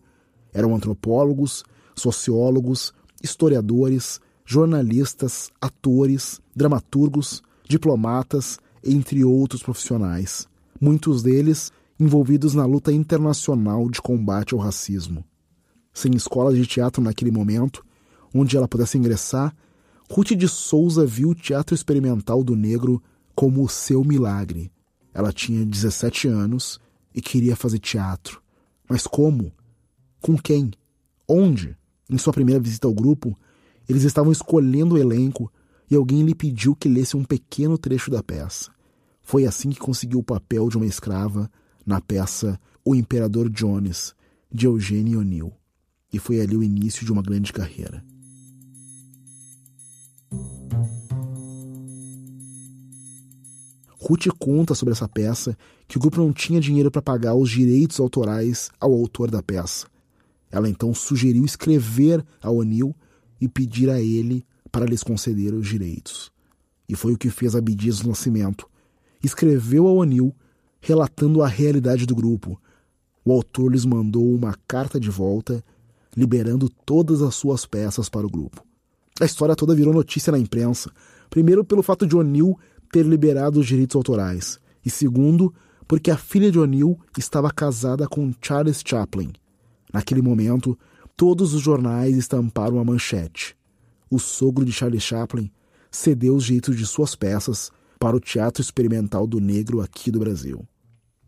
Eram 0.52 0.74
antropólogos, 0.74 1.62
sociólogos, 1.94 2.92
historiadores, 3.22 4.20
jornalistas, 4.44 5.48
atores, 5.60 6.40
dramaturgos, 6.56 7.40
diplomatas, 7.68 8.58
entre 8.84 9.24
outros 9.24 9.62
profissionais, 9.62 10.48
muitos 10.80 11.22
deles 11.22 11.72
envolvidos 11.98 12.54
na 12.54 12.64
luta 12.64 12.92
internacional 12.92 13.88
de 13.88 14.00
combate 14.00 14.54
ao 14.54 14.60
racismo. 14.60 15.24
Sem 15.92 16.14
escola 16.14 16.54
de 16.54 16.66
teatro 16.66 17.02
naquele 17.02 17.30
momento, 17.30 17.84
onde 18.34 18.56
ela 18.56 18.66
pudesse 18.66 18.98
ingressar, 18.98 19.54
Ruth 20.10 20.32
de 20.32 20.48
Souza 20.48 21.06
viu 21.06 21.30
o 21.30 21.34
teatro 21.34 21.74
experimental 21.74 22.42
do 22.42 22.56
negro 22.56 23.02
como 23.34 23.62
o 23.62 23.68
seu 23.68 24.04
milagre. 24.04 24.70
Ela 25.14 25.32
tinha 25.32 25.64
17 25.64 26.28
anos 26.28 26.80
e 27.14 27.20
queria 27.20 27.54
fazer 27.54 27.78
teatro. 27.78 28.42
Mas 28.88 29.06
como? 29.06 29.52
Com 30.20 30.36
quem? 30.36 30.72
Onde? 31.28 31.76
Em 32.10 32.18
sua 32.18 32.32
primeira 32.32 32.60
visita 32.60 32.86
ao 32.86 32.94
grupo, 32.94 33.38
eles 33.88 34.02
estavam 34.02 34.32
escolhendo 34.32 34.94
o 34.94 34.98
elenco 34.98 35.52
e 35.92 35.94
alguém 35.94 36.22
lhe 36.22 36.34
pediu 36.34 36.74
que 36.74 36.88
lesse 36.88 37.18
um 37.18 37.22
pequeno 37.22 37.76
trecho 37.76 38.10
da 38.10 38.22
peça. 38.22 38.70
Foi 39.20 39.44
assim 39.44 39.68
que 39.68 39.78
conseguiu 39.78 40.20
o 40.20 40.24
papel 40.24 40.70
de 40.70 40.78
uma 40.78 40.86
escrava 40.86 41.50
na 41.84 42.00
peça 42.00 42.58
O 42.82 42.94
Imperador 42.94 43.50
Jones, 43.50 44.14
de 44.50 44.64
Eugênio 44.64 45.18
O'Neill. 45.20 45.52
E 46.10 46.18
foi 46.18 46.40
ali 46.40 46.56
o 46.56 46.62
início 46.62 47.04
de 47.04 47.12
uma 47.12 47.20
grande 47.20 47.52
carreira. 47.52 48.02
Ruth 54.00 54.28
conta 54.38 54.74
sobre 54.74 54.92
essa 54.92 55.06
peça 55.06 55.54
que 55.86 55.98
o 55.98 56.00
grupo 56.00 56.16
não 56.16 56.32
tinha 56.32 56.58
dinheiro 56.58 56.90
para 56.90 57.02
pagar 57.02 57.34
os 57.34 57.50
direitos 57.50 58.00
autorais 58.00 58.70
ao 58.80 58.94
autor 58.94 59.30
da 59.30 59.42
peça. 59.42 59.86
Ela 60.50 60.70
então 60.70 60.94
sugeriu 60.94 61.44
escrever 61.44 62.24
a 62.40 62.50
O'Neill 62.50 62.96
e 63.38 63.46
pedir 63.46 63.90
a 63.90 64.00
ele 64.00 64.42
para 64.72 64.86
lhes 64.86 65.02
conceder 65.02 65.52
os 65.52 65.68
direitos. 65.68 66.32
E 66.88 66.96
foi 66.96 67.12
o 67.12 67.18
que 67.18 67.28
fez 67.28 67.54
Abdias 67.54 68.00
do 68.00 68.08
Nascimento. 68.08 68.66
Escreveu 69.22 69.86
a 69.86 69.92
O'Neill 69.92 70.34
relatando 70.80 71.42
a 71.42 71.46
realidade 71.46 72.06
do 72.06 72.16
grupo. 72.16 72.60
O 73.24 73.30
autor 73.30 73.70
lhes 73.70 73.84
mandou 73.84 74.34
uma 74.34 74.56
carta 74.66 74.98
de 74.98 75.10
volta, 75.10 75.62
liberando 76.16 76.68
todas 76.68 77.22
as 77.22 77.34
suas 77.34 77.66
peças 77.66 78.08
para 78.08 78.26
o 78.26 78.30
grupo. 78.30 78.64
A 79.20 79.24
história 79.24 79.54
toda 79.54 79.74
virou 79.74 79.94
notícia 79.94 80.32
na 80.32 80.38
imprensa, 80.38 80.90
primeiro 81.30 81.64
pelo 81.64 81.82
fato 81.82 82.06
de 82.06 82.16
O'Neill 82.16 82.58
ter 82.90 83.06
liberado 83.06 83.60
os 83.60 83.66
direitos 83.66 83.94
autorais, 83.94 84.58
e 84.84 84.90
segundo, 84.90 85.54
porque 85.86 86.10
a 86.10 86.16
filha 86.16 86.50
de 86.50 86.58
O'Neill 86.58 86.98
estava 87.16 87.50
casada 87.50 88.08
com 88.08 88.32
Charles 88.40 88.82
Chaplin. 88.84 89.32
Naquele 89.92 90.20
momento, 90.20 90.76
todos 91.16 91.54
os 91.54 91.60
jornais 91.60 92.16
estamparam 92.16 92.80
a 92.80 92.84
manchete 92.84 93.56
o 94.14 94.18
sogro 94.18 94.62
de 94.62 94.72
Charlie 94.72 95.00
Chaplin, 95.00 95.50
cedeu 95.90 96.36
os 96.36 96.44
direitos 96.44 96.76
de 96.76 96.84
suas 96.84 97.14
peças 97.14 97.70
para 97.98 98.14
o 98.14 98.20
Teatro 98.20 98.60
Experimental 98.60 99.26
do 99.26 99.40
Negro 99.40 99.80
aqui 99.80 100.10
do 100.10 100.18
Brasil. 100.18 100.62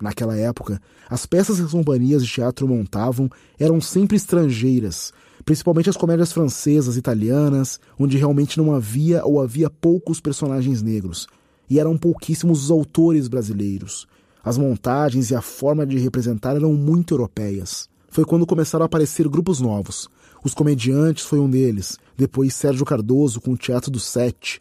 Naquela 0.03 0.37
época, 0.37 0.79
as 1.09 1.25
peças 1.25 1.57
que 1.57 1.65
as 1.65 1.71
companhias 1.71 2.23
de 2.23 2.31
teatro 2.31 2.69
montavam 2.69 3.31
eram 3.59 3.81
sempre 3.81 4.19
estrangeiras, 4.19 5.15
principalmente 5.47 5.89
as 5.89 5.97
comédias 5.97 6.31
francesas, 6.31 6.99
italianas, 6.99 7.81
onde 7.99 8.19
realmente 8.19 8.59
não 8.59 8.75
havia 8.75 9.25
ou 9.25 9.41
havia 9.41 9.71
poucos 9.71 10.21
personagens 10.21 10.83
negros, 10.83 11.27
e 11.71 11.81
eram 11.81 11.97
pouquíssimos 11.97 12.65
os 12.65 12.71
autores 12.71 13.29
brasileiros. 13.29 14.07
As 14.45 14.59
montagens 14.59 15.31
e 15.31 15.35
a 15.35 15.41
forma 15.41 15.87
de 15.87 15.97
representar 15.97 16.55
eram 16.55 16.75
muito 16.75 17.15
europeias. 17.15 17.89
Foi 18.11 18.27
quando 18.27 18.47
começaram 18.47 18.83
a 18.83 18.87
aparecer 18.87 19.27
grupos 19.27 19.59
novos, 19.59 20.07
os 20.45 20.53
Comediantes 20.53 21.25
foi 21.25 21.41
um 21.41 21.49
deles, 21.49 21.99
depois 22.19 22.55
Sérgio 22.55 22.85
Cardoso 22.85 23.41
com 23.41 23.53
o 23.53 23.57
Teatro 23.57 23.91
do 23.91 23.99
Sete. 23.99 24.61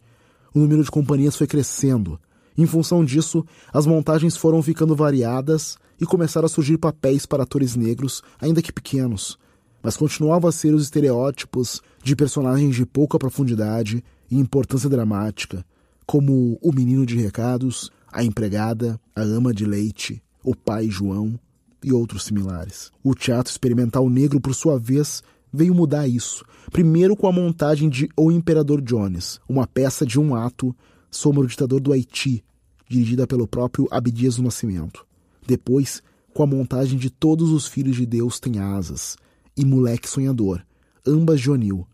O 0.55 0.59
número 0.59 0.81
de 0.81 0.89
companhias 0.89 1.35
foi 1.35 1.45
crescendo. 1.45 2.17
Em 2.57 2.65
função 2.65 3.03
disso, 3.03 3.45
as 3.73 3.85
montagens 3.85 4.37
foram 4.37 4.63
ficando 4.63 4.95
variadas 4.95 5.77
e 5.99 6.05
começaram 6.05 6.45
a 6.45 6.49
surgir 6.49 6.77
papéis 6.77 7.25
para 7.25 7.43
atores 7.43 7.75
negros, 7.75 8.23
ainda 8.39 8.61
que 8.61 8.71
pequenos. 8.71 9.37
Mas 9.83 9.97
continuavam 9.97 10.47
a 10.47 10.53
ser 10.53 10.73
os 10.73 10.83
estereótipos 10.83 11.81
de 12.01 12.15
personagens 12.15 12.73
de 12.73 12.85
pouca 12.85 13.19
profundidade 13.19 14.01
e 14.31 14.37
importância 14.37 14.89
dramática, 14.89 15.65
como 16.05 16.57
o 16.61 16.71
menino 16.71 17.05
de 17.05 17.17
recados, 17.17 17.91
a 18.09 18.23
empregada, 18.23 18.97
a 19.13 19.21
ama 19.21 19.53
de 19.53 19.65
leite, 19.65 20.23
o 20.41 20.55
pai 20.55 20.89
João 20.89 21.37
e 21.83 21.91
outros 21.91 22.23
similares. 22.23 22.89
O 23.03 23.13
teatro 23.13 23.51
experimental 23.51 24.09
negro, 24.09 24.39
por 24.39 24.55
sua 24.55 24.79
vez, 24.79 25.21
veio 25.53 25.75
mudar 25.75 26.07
isso. 26.07 26.43
Primeiro 26.71 27.15
com 27.15 27.27
a 27.27 27.31
montagem 27.31 27.87
de 27.87 28.09
O 28.17 28.31
Imperador 28.31 28.81
Jones, 28.81 29.39
uma 29.47 29.67
peça 29.67 30.05
de 30.05 30.19
um 30.19 30.35
ato 30.35 30.75
sobre 31.11 31.41
o 31.41 31.47
ditador 31.47 31.79
do 31.79 31.93
Haiti, 31.93 32.43
dirigida 32.89 33.27
pelo 33.27 33.47
próprio 33.47 33.87
Abdias 33.91 34.37
do 34.37 34.43
Nascimento. 34.43 35.05
Depois, 35.45 36.01
com 36.33 36.41
a 36.41 36.47
montagem 36.47 36.97
de 36.97 37.11
Todos 37.11 37.51
os 37.51 37.67
Filhos 37.67 37.95
de 37.95 38.05
Deus 38.05 38.39
Têm 38.39 38.59
Asas 38.59 39.15
e 39.55 39.63
Moleque 39.63 40.09
Sonhador, 40.09 40.65
ambas 41.05 41.39
de 41.39 41.51
O'Neill. 41.51 41.87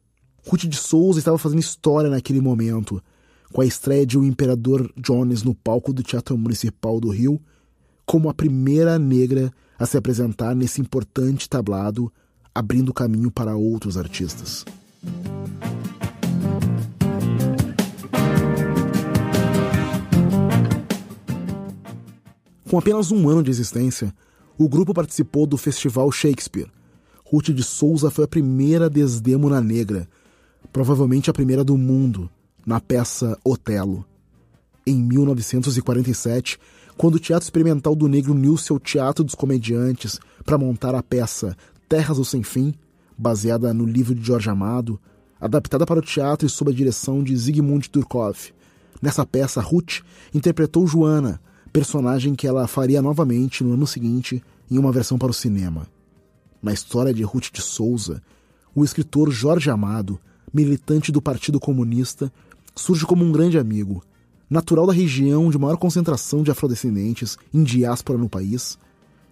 Ruth 0.48 0.66
de 0.66 0.78
Souza 0.78 1.20
estava 1.20 1.38
fazendo 1.38 1.60
história 1.60 2.10
naquele 2.10 2.40
momento, 2.40 3.04
com 3.52 3.62
a 3.62 3.66
estreia 3.66 4.06
de 4.06 4.18
O 4.18 4.24
Imperador 4.24 4.90
Jones 4.96 5.44
no 5.44 5.54
palco 5.54 5.92
do 5.92 6.02
Teatro 6.02 6.38
Municipal 6.38 7.00
do 7.00 7.10
Rio, 7.10 7.42
como 8.06 8.30
a 8.30 8.34
primeira 8.34 8.98
negra 8.98 9.52
a 9.78 9.86
se 9.86 9.98
apresentar 9.98 10.56
nesse 10.56 10.80
importante 10.80 11.50
tablado 11.50 12.12
abrindo 12.60 12.94
caminho 12.94 13.32
para 13.32 13.56
outros 13.56 13.96
artistas. 13.96 14.66
Com 22.70 22.78
apenas 22.78 23.12
um 23.12 23.30
ano 23.30 23.42
de 23.42 23.50
existência, 23.50 24.14
o 24.58 24.68
grupo 24.68 24.94
participou 24.94 25.48
do 25.48 25.56
Festival 25.56 26.12
Shakespeare. 26.12 26.70
Ruth 27.24 27.52
de 27.52 27.64
Souza 27.64 28.12
foi 28.12 28.26
a 28.26 28.28
primeira 28.28 28.90
desdêmona 28.90 29.62
negra, 29.62 30.06
provavelmente 30.74 31.30
a 31.30 31.34
primeira 31.34 31.64
do 31.64 31.78
mundo, 31.78 32.30
na 32.66 32.82
peça 32.82 33.40
Otelo. 33.42 34.06
Em 34.86 35.02
1947, 35.02 36.60
quando 36.98 37.16
o 37.16 37.20
Teatro 37.20 37.46
Experimental 37.46 37.96
do 37.96 38.10
Negro 38.10 38.34
uniu 38.34 38.58
seu 38.58 38.78
Teatro 38.78 39.24
dos 39.24 39.34
Comediantes 39.34 40.20
para 40.44 40.58
montar 40.58 40.94
a 40.94 41.02
peça 41.02 41.56
Terras 41.90 42.18
do 42.18 42.24
Sem 42.24 42.44
Fim, 42.44 42.76
baseada 43.18 43.74
no 43.74 43.84
livro 43.84 44.14
de 44.14 44.24
Jorge 44.24 44.48
Amado, 44.48 45.00
adaptada 45.42 45.88
para 45.88 46.00
o 46.00 46.04
teatro 46.04 46.46
e 46.46 46.50
sob 46.50 46.70
a 46.70 46.74
direção 46.74 47.24
de 47.24 47.36
Zygmunt 47.36 47.88
Turkov. 47.88 48.54
Nessa 49.02 49.26
peça, 49.26 49.60
Ruth 49.60 50.02
interpretou 50.32 50.86
Joana, 50.86 51.42
personagem 51.74 52.36
que 52.36 52.46
ela 52.46 52.68
faria 52.68 53.02
novamente 53.02 53.64
no 53.64 53.74
ano 53.74 53.88
seguinte 53.88 54.44
em 54.70 54.78
uma 54.78 54.92
versão 54.92 55.18
para 55.18 55.32
o 55.32 55.34
cinema. 55.34 55.88
Na 56.62 56.72
história 56.72 57.12
de 57.12 57.24
Ruth 57.24 57.52
de 57.52 57.62
Souza, 57.62 58.22
o 58.76 58.84
escritor 58.84 59.32
Jorge 59.32 59.72
Amado, 59.72 60.20
militante 60.54 61.12
do 61.12 61.22
Partido 61.22 61.60
Comunista, 61.60 62.32
surge 62.76 63.04
como 63.04 63.26
um 63.26 63.32
grande 63.32 63.58
amigo. 63.58 64.04
Natural 64.48 64.86
da 64.86 64.94
região 64.94 65.50
de 65.50 65.58
maior 65.58 65.78
concentração 65.78 66.44
de 66.44 66.52
afrodescendentes 66.52 67.36
em 67.52 67.64
diáspora 67.64 68.20
no 68.20 68.30
país, 68.30 68.78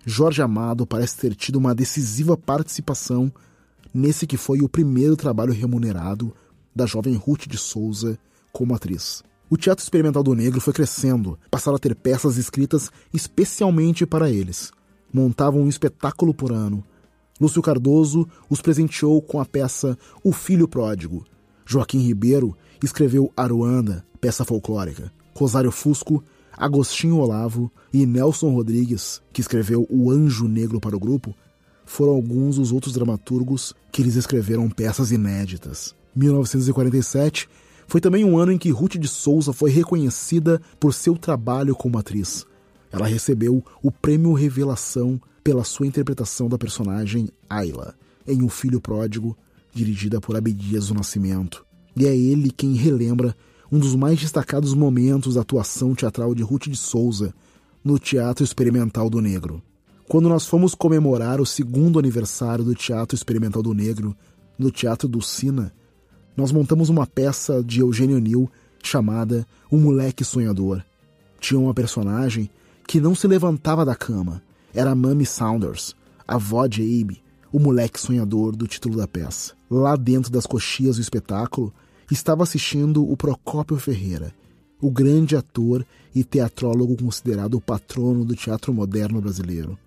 Jorge 0.10 0.42
Amado 0.42 0.88
parece 0.88 1.18
ter 1.18 1.36
tido 1.36 1.58
uma 1.58 1.76
decisiva 1.76 2.38
participação 2.38 3.30
nesse 3.94 4.26
que 4.26 4.38
foi 4.38 4.62
o 4.62 4.70
primeiro 4.70 5.18
trabalho 5.18 5.52
remunerado 5.52 6.34
da 6.74 6.86
jovem 6.86 7.14
Ruth 7.16 7.46
de 7.46 7.58
Souza 7.58 8.18
como 8.54 8.74
atriz. 8.74 9.22
O 9.50 9.58
Teatro 9.58 9.84
Experimental 9.84 10.24
do 10.24 10.34
Negro 10.34 10.62
foi 10.62 10.72
crescendo, 10.72 11.38
passaram 11.52 11.76
a 11.76 11.80
ter 11.80 11.94
peças 11.94 12.38
escritas 12.38 12.90
especialmente 13.14 14.06
para 14.06 14.32
eles. 14.32 14.72
Montavam 15.14 15.60
um 15.60 15.68
espetáculo 15.68 16.34
por 16.34 16.54
ano. 16.54 16.86
Lúcio 17.38 17.62
Cardoso 17.62 18.26
os 18.50 18.62
presenteou 18.62 19.22
com 19.22 19.42
a 19.42 19.46
peça 19.46 19.98
O 20.24 20.32
Filho 20.32 20.70
Pródigo. 20.70 21.26
Joaquim 21.66 22.00
Ribeiro 22.00 22.56
escreveu 22.82 23.30
Aruanda, 23.36 24.06
peça 24.22 24.46
folclórica. 24.46 25.12
Rosário 25.36 25.70
Fusco, 25.70 26.24
Agostinho 26.58 27.18
Olavo 27.18 27.72
e 27.94 28.06
Nelson 28.06 28.50
Rodrigues, 28.50 29.22
que 29.32 29.42
escreveu 29.42 29.86
O 29.90 30.10
Anjo 30.10 30.48
Negro 30.48 30.80
para 30.80 30.98
o 30.98 31.00
grupo, 31.00 31.36
foram 31.86 32.14
alguns 32.14 32.58
dos 32.58 32.72
outros 32.72 32.94
dramaturgos 32.94 33.74
que 33.92 34.02
eles 34.02 34.16
escreveram 34.16 34.70
peças 34.70 35.12
inéditas. 35.12 35.96
1947 36.16 37.48
foi 37.88 38.02
também 38.02 38.26
um 38.26 38.38
ano 38.38 38.52
em 38.52 38.58
que 38.58 38.72
Ruth 38.72 38.98
de 38.98 39.08
Souza 39.08 39.54
foi 39.54 39.70
reconhecida 39.70 40.60
por 40.80 40.94
seu 40.94 41.16
trabalho 41.16 41.76
como 41.76 41.98
atriz. 41.98 42.46
Ela 42.92 43.08
recebeu 43.08 43.64
o 43.82 43.92
Prêmio 43.92 44.34
Revelação 44.34 45.22
pela 45.44 45.64
sua 45.64 45.88
interpretação 45.88 46.50
da 46.50 46.58
personagem 46.58 47.30
Ayla 47.50 47.96
em 48.28 48.44
O 48.44 48.50
Filho 48.50 48.82
Pródigo, 48.82 49.38
dirigida 49.74 50.20
por 50.20 50.36
Abdias 50.36 50.88
do 50.88 50.96
Nascimento. 50.96 51.66
E 51.96 52.06
é 52.06 52.16
ele 52.16 52.52
quem 52.52 52.74
relembra 52.74 53.36
um 53.72 53.80
dos 53.80 53.96
mais 53.96 54.20
destacados 54.20 54.74
momentos 54.74 55.36
da 55.36 55.42
atuação 55.42 55.94
teatral 55.94 56.34
de 56.34 56.44
Ruth 56.44 56.68
de 56.68 56.78
Souza 56.78 57.34
no 57.84 58.00
Teatro 58.00 58.44
Experimental 58.44 59.10
do 59.10 59.22
Negro. 59.22 59.62
Quando 60.08 60.30
nós 60.30 60.46
fomos 60.46 60.74
comemorar 60.74 61.42
o 61.42 61.46
segundo 61.46 62.00
aniversário 62.00 62.64
do 62.64 62.74
Teatro 62.74 63.16
Experimental 63.16 63.62
do 63.62 63.74
Negro 63.74 64.16
no 64.58 64.72
Teatro 64.72 65.08
do 65.08 65.22
Sina, 65.22 65.74
nós 66.36 66.52
montamos 66.52 66.90
uma 66.90 67.06
peça 67.06 67.64
de 67.64 67.82
Eugênio 67.82 68.20
Nil 68.20 68.50
chamada 68.82 69.46
O 69.70 69.78
Moleque 69.78 70.24
Sonhador. 70.24 70.84
Tinha 71.40 71.60
uma 71.60 71.74
personagem 71.74 72.50
que 72.88 73.02
não 73.02 73.14
se 73.14 73.28
levantava 73.28 73.84
da 73.84 73.96
cama. 73.96 74.42
Era 74.74 74.96
Mami 74.96 75.26
Saunders, 75.26 75.96
a 76.28 76.36
avó 76.36 76.68
de 76.68 76.82
Abe, 76.82 77.22
o 77.52 77.60
moleque 77.60 78.00
sonhador 78.00 78.56
do 78.56 78.68
título 78.68 78.98
da 78.98 79.08
peça. 79.08 79.54
Lá 79.70 79.96
dentro 79.96 80.32
das 80.32 80.46
coxias 80.46 80.98
do 80.98 81.02
espetáculo, 81.02 81.74
estava 82.10 82.44
assistindo 82.44 83.10
o 83.10 83.16
Procópio 83.18 83.78
Ferreira, 83.78 84.34
o 84.82 84.90
grande 84.92 85.36
ator 85.36 85.86
e 86.14 86.24
teatrólogo 86.24 86.96
considerado 86.96 87.56
o 87.56 87.62
patrono 87.62 88.24
do 88.24 88.36
teatro 88.36 88.74
moderno 88.74 89.22
brasileiro 89.22 89.78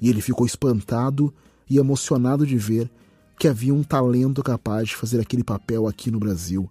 e 0.00 0.08
ele 0.08 0.20
ficou 0.20 0.46
espantado 0.46 1.32
e 1.68 1.78
emocionado 1.78 2.46
de 2.46 2.56
ver 2.56 2.90
que 3.38 3.48
havia 3.48 3.74
um 3.74 3.82
talento 3.82 4.42
capaz 4.42 4.88
de 4.88 4.96
fazer 4.96 5.20
aquele 5.20 5.44
papel 5.44 5.86
aqui 5.86 6.10
no 6.10 6.18
Brasil. 6.18 6.68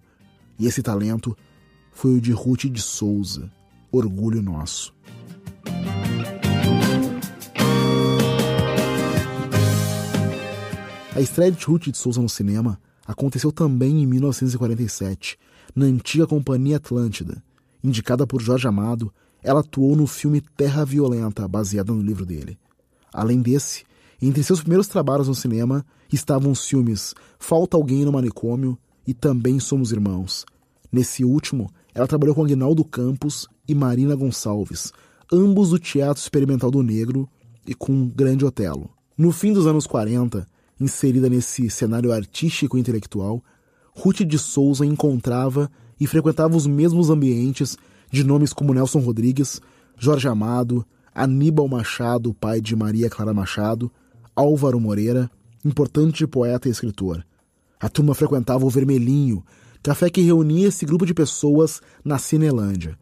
E 0.58 0.66
esse 0.66 0.82
talento 0.82 1.36
foi 1.92 2.16
o 2.16 2.20
de 2.20 2.32
Ruth 2.32 2.64
de 2.64 2.80
Souza, 2.80 3.50
orgulho 3.90 4.42
nosso. 4.42 4.94
A 11.14 11.20
estreia 11.20 11.50
de 11.50 11.64
Ruth 11.64 11.84
de 11.84 11.96
Souza 11.96 12.20
no 12.20 12.28
cinema 12.28 12.78
aconteceu 13.08 13.50
também 13.50 14.02
em 14.02 14.06
1947, 14.06 15.38
na 15.74 15.86
antiga 15.86 16.26
Companhia 16.26 16.76
Atlântida. 16.76 17.42
Indicada 17.82 18.26
por 18.26 18.42
Jorge 18.42 18.68
Amado, 18.68 19.10
ela 19.42 19.60
atuou 19.60 19.96
no 19.96 20.06
filme 20.06 20.42
Terra 20.42 20.84
Violenta, 20.84 21.48
baseado 21.48 21.94
no 21.94 22.02
livro 22.02 22.26
dele. 22.26 22.58
Além 23.10 23.40
desse, 23.40 23.84
entre 24.20 24.42
seus 24.42 24.60
primeiros 24.60 24.88
trabalhos 24.88 25.26
no 25.26 25.34
cinema 25.34 25.86
estavam 26.12 26.52
os 26.52 26.66
filmes 26.66 27.14
Falta 27.38 27.78
Alguém 27.78 28.04
no 28.04 28.12
Manicômio 28.12 28.76
e 29.06 29.14
Também 29.14 29.58
Somos 29.58 29.90
Irmãos. 29.90 30.44
Nesse 30.92 31.24
último, 31.24 31.70
ela 31.94 32.06
trabalhou 32.06 32.34
com 32.34 32.44
Aguinaldo 32.44 32.84
Campos 32.84 33.48
e 33.66 33.74
Marina 33.74 34.14
Gonçalves, 34.14 34.92
ambos 35.32 35.70
do 35.70 35.78
Teatro 35.78 36.22
Experimental 36.22 36.70
do 36.70 36.82
Negro 36.82 37.26
e 37.66 37.74
com 37.74 38.06
Grande 38.08 38.44
Otelo. 38.44 38.90
No 39.16 39.32
fim 39.32 39.52
dos 39.52 39.66
anos 39.66 39.86
40, 39.86 40.46
inserida 40.80 41.28
nesse 41.28 41.68
cenário 41.70 42.12
artístico 42.12 42.76
e 42.76 42.80
intelectual, 42.80 43.42
Ruth 43.94 44.22
de 44.22 44.38
Souza 44.38 44.86
encontrava 44.86 45.70
e 46.00 46.06
frequentava 46.06 46.56
os 46.56 46.66
mesmos 46.66 47.10
ambientes 47.10 47.76
de 48.10 48.22
nomes 48.24 48.52
como 48.52 48.72
Nelson 48.72 49.00
Rodrigues, 49.00 49.60
Jorge 49.98 50.28
Amado, 50.28 50.86
Aníbal 51.14 51.66
Machado, 51.68 52.32
pai 52.32 52.60
de 52.60 52.76
Maria 52.76 53.10
Clara 53.10 53.34
Machado, 53.34 53.90
Álvaro 54.36 54.78
Moreira, 54.78 55.30
importante 55.64 56.26
poeta 56.26 56.68
e 56.68 56.70
escritor. 56.70 57.26
A 57.80 57.88
turma 57.88 58.14
frequentava 58.14 58.64
o 58.64 58.70
Vermelhinho, 58.70 59.44
café 59.82 60.08
que 60.08 60.20
reunia 60.20 60.68
esse 60.68 60.86
grupo 60.86 61.04
de 61.04 61.12
pessoas 61.14 61.80
na 62.04 62.18
Cinelândia. 62.18 62.96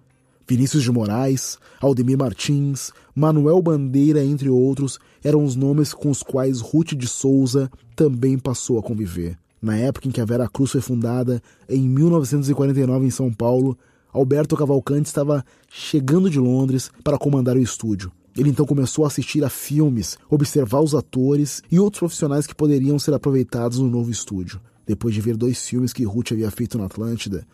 Vinícius 0.48 0.84
de 0.84 0.92
Moraes, 0.92 1.58
Aldemir 1.80 2.16
Martins, 2.16 2.92
Manuel 3.14 3.60
Bandeira, 3.60 4.24
entre 4.24 4.48
outros, 4.48 4.98
eram 5.24 5.44
os 5.44 5.56
nomes 5.56 5.92
com 5.92 6.08
os 6.08 6.22
quais 6.22 6.60
Ruth 6.60 6.94
de 6.94 7.08
Souza 7.08 7.70
também 7.96 8.38
passou 8.38 8.78
a 8.78 8.82
conviver. 8.82 9.36
Na 9.60 9.76
época 9.76 10.06
em 10.06 10.10
que 10.12 10.20
a 10.20 10.24
Vera 10.24 10.48
Cruz 10.48 10.70
foi 10.70 10.80
fundada, 10.80 11.42
em 11.68 11.88
1949 11.88 13.06
em 13.06 13.10
São 13.10 13.32
Paulo, 13.32 13.76
Alberto 14.12 14.56
Cavalcante 14.56 15.08
estava 15.08 15.44
chegando 15.68 16.30
de 16.30 16.38
Londres 16.38 16.90
para 17.02 17.18
comandar 17.18 17.56
o 17.56 17.62
estúdio. 17.62 18.12
Ele 18.36 18.50
então 18.50 18.64
começou 18.66 19.04
a 19.04 19.08
assistir 19.08 19.42
a 19.42 19.48
filmes, 19.48 20.16
observar 20.30 20.80
os 20.80 20.94
atores 20.94 21.62
e 21.72 21.80
outros 21.80 21.98
profissionais 21.98 22.46
que 22.46 22.54
poderiam 22.54 22.98
ser 22.98 23.14
aproveitados 23.14 23.78
no 23.78 23.88
novo 23.88 24.10
estúdio. 24.10 24.60
Depois 24.86 25.12
de 25.12 25.20
ver 25.20 25.36
dois 25.36 25.66
filmes 25.66 25.92
que 25.92 26.04
Ruth 26.04 26.32
havia 26.32 26.50
feito 26.50 26.78
na 26.78 26.84
Atlântida, 26.84 27.44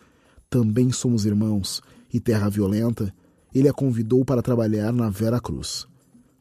Também 0.49 0.91
Somos 0.91 1.25
Irmãos 1.25 1.81
e 2.13 2.19
Terra 2.19 2.47
Violenta, 2.47 3.13
ele 3.53 3.67
a 3.67 3.73
convidou 3.73 4.23
para 4.23 4.41
trabalhar 4.41 4.93
na 4.93 5.09
Vera 5.09 5.39
Cruz. 5.39 5.87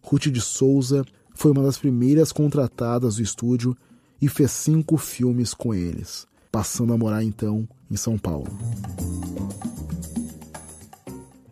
Ruth 0.03 0.29
de 0.29 0.41
Souza 0.41 1.05
foi 1.35 1.51
uma 1.53 1.63
das 1.63 1.79
primeiras 1.79 2.31
contratadas 2.31 3.17
do 3.17 3.23
estúdio 3.23 3.77
e 4.21 4.29
fez 4.29 4.51
cinco 4.51 4.97
filmes 4.97 5.55
com 5.55 5.75
eles, 5.75 6.27
passando 6.51 6.93
a 6.93 6.99
morar 6.99 7.25
então 7.25 7.67
em 7.91 7.97
São 7.97 8.19
Paulo. 8.19 8.49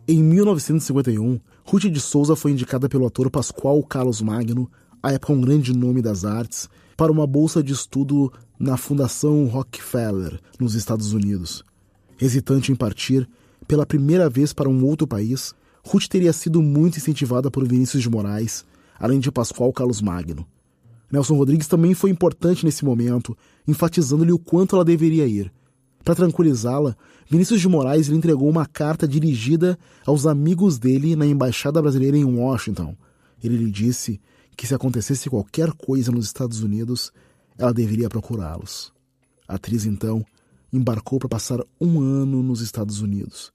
Em 0.07 0.21
1951, 0.21 1.39
Ruth 1.65 1.83
de 1.83 1.99
Souza 1.99 2.35
foi 2.35 2.51
indicada 2.51 2.89
pelo 2.89 3.05
ator 3.05 3.29
Pascoal 3.29 3.81
Carlos 3.83 4.21
Magno, 4.21 4.69
à 5.01 5.11
época 5.13 5.33
um 5.33 5.41
grande 5.41 5.73
nome 5.73 6.01
das 6.01 6.25
artes, 6.25 6.69
para 6.97 7.11
uma 7.11 7.25
bolsa 7.25 7.63
de 7.63 7.73
estudo 7.73 8.31
na 8.59 8.77
Fundação 8.77 9.45
Rockefeller, 9.45 10.39
nos 10.59 10.75
Estados 10.75 11.13
Unidos. 11.13 11.63
Hesitante 12.19 12.71
em 12.71 12.75
partir, 12.75 13.27
pela 13.67 13.85
primeira 13.85 14.29
vez 14.29 14.53
para 14.53 14.69
um 14.69 14.85
outro 14.85 15.07
país, 15.07 15.53
Ruth 15.83 16.07
teria 16.07 16.33
sido 16.33 16.61
muito 16.61 16.97
incentivada 16.97 17.49
por 17.49 17.67
Vinícius 17.67 18.03
de 18.03 18.09
Moraes, 18.09 18.65
além 18.99 19.19
de 19.19 19.31
Pascoal 19.31 19.73
Carlos 19.73 20.01
Magno. 20.01 20.45
Nelson 21.11 21.35
Rodrigues 21.35 21.67
também 21.67 21.93
foi 21.93 22.09
importante 22.09 22.63
nesse 22.63 22.85
momento, 22.85 23.37
enfatizando-lhe 23.67 24.31
o 24.31 24.39
quanto 24.39 24.75
ela 24.75 24.85
deveria 24.85 25.27
ir. 25.27 25.51
Para 26.03 26.15
tranquilizá-la, 26.15 26.95
Vinícius 27.29 27.61
de 27.61 27.67
Moraes 27.67 28.07
lhe 28.07 28.15
entregou 28.15 28.49
uma 28.49 28.65
carta 28.65 29.07
dirigida 29.07 29.77
aos 30.05 30.25
amigos 30.25 30.79
dele 30.79 31.15
na 31.15 31.25
Embaixada 31.25 31.81
Brasileira 31.81 32.17
em 32.17 32.23
Washington. 32.23 32.95
Ele 33.43 33.57
lhe 33.57 33.71
disse 33.71 34.19
que 34.55 34.65
se 34.65 34.73
acontecesse 34.73 35.29
qualquer 35.29 35.71
coisa 35.73 36.11
nos 36.11 36.25
Estados 36.25 36.61
Unidos, 36.61 37.11
ela 37.57 37.73
deveria 37.73 38.09
procurá-los. 38.09 38.91
A 39.47 39.55
atriz, 39.55 39.85
então, 39.85 40.25
embarcou 40.71 41.19
para 41.19 41.29
passar 41.29 41.59
um 41.79 41.99
ano 41.99 42.41
nos 42.41 42.61
Estados 42.61 43.01
Unidos. 43.01 43.51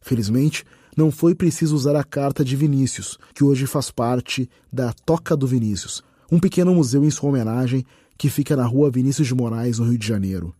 Felizmente, 0.00 0.64
não 0.96 1.10
foi 1.10 1.34
preciso 1.34 1.74
usar 1.74 1.96
a 1.96 2.04
carta 2.04 2.44
de 2.44 2.54
Vinícius, 2.54 3.18
que 3.34 3.42
hoje 3.42 3.66
faz 3.66 3.90
parte 3.90 4.48
da 4.72 4.92
Toca 4.92 5.36
do 5.36 5.46
Vinícius, 5.46 6.02
um 6.30 6.38
pequeno 6.38 6.74
museu 6.74 7.04
em 7.04 7.10
sua 7.10 7.30
homenagem 7.30 7.84
que 8.16 8.30
fica 8.30 8.56
na 8.56 8.64
rua 8.64 8.90
Vinícius 8.90 9.26
de 9.26 9.34
Moraes, 9.34 9.78
no 9.78 9.86
Rio 9.86 9.98
de 9.98 10.06
Janeiro. 10.06 10.54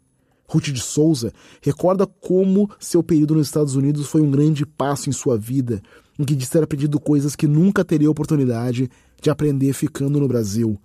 Ruth 0.46 0.64
de 0.64 0.80
Souza 0.80 1.32
recorda 1.62 2.06
como 2.06 2.70
seu 2.78 3.02
período 3.02 3.34
nos 3.34 3.46
Estados 3.46 3.76
Unidos 3.76 4.06
foi 4.06 4.20
um 4.20 4.30
grande 4.30 4.66
passo 4.66 5.08
em 5.08 5.12
sua 5.12 5.38
vida, 5.38 5.82
em 6.18 6.24
que 6.24 6.34
disse 6.34 6.50
ter 6.50 6.62
aprendido 6.62 7.00
coisas 7.00 7.34
que 7.34 7.46
nunca 7.46 7.84
teria 7.84 8.10
oportunidade 8.10 8.90
de 9.20 9.30
aprender 9.30 9.72
ficando 9.72 10.20
no 10.20 10.28
Brasil. 10.28 10.78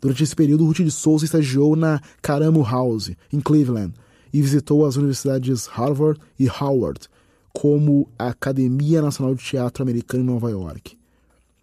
Durante 0.00 0.22
esse 0.22 0.36
período, 0.36 0.66
Ruth 0.66 0.78
de 0.78 0.90
Souza 0.90 1.24
estagiou 1.24 1.74
na 1.74 2.00
Caramo 2.20 2.62
House, 2.62 3.12
em 3.32 3.40
Cleveland, 3.40 3.94
e 4.34 4.42
visitou 4.42 4.84
as 4.84 4.96
universidades 4.96 5.66
Harvard 5.66 6.20
e 6.36 6.48
Howard, 6.48 7.08
como 7.52 8.08
a 8.18 8.30
Academia 8.30 9.00
Nacional 9.00 9.32
de 9.36 9.44
Teatro 9.44 9.80
Americano 9.80 10.24
em 10.24 10.26
Nova 10.26 10.50
York. 10.50 10.98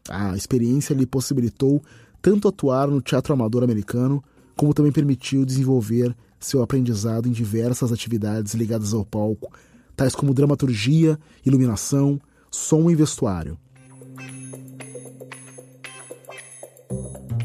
A 0.10 0.38
experiência 0.38 0.94
lhe 0.94 1.06
possibilitou 1.06 1.84
tanto 2.22 2.48
atuar 2.48 2.88
no 2.88 3.02
teatro 3.02 3.34
amador 3.34 3.62
americano, 3.62 4.24
como 4.56 4.74
também 4.74 4.92
permitiu 4.92 5.44
desenvolver 5.44 6.16
seu 6.40 6.64
aprendizado 6.64 7.28
em 7.28 7.32
diversas 7.34 7.92
atividades 7.92 8.54
ligadas 8.54 8.94
ao 8.94 9.04
palco, 9.04 9.52
tais 9.94 10.16
como 10.16 10.34
dramaturgia, 10.34 11.20
iluminação, 11.46 12.22
som 12.50 12.90
e 12.90 12.96
vestuário. 12.96 13.58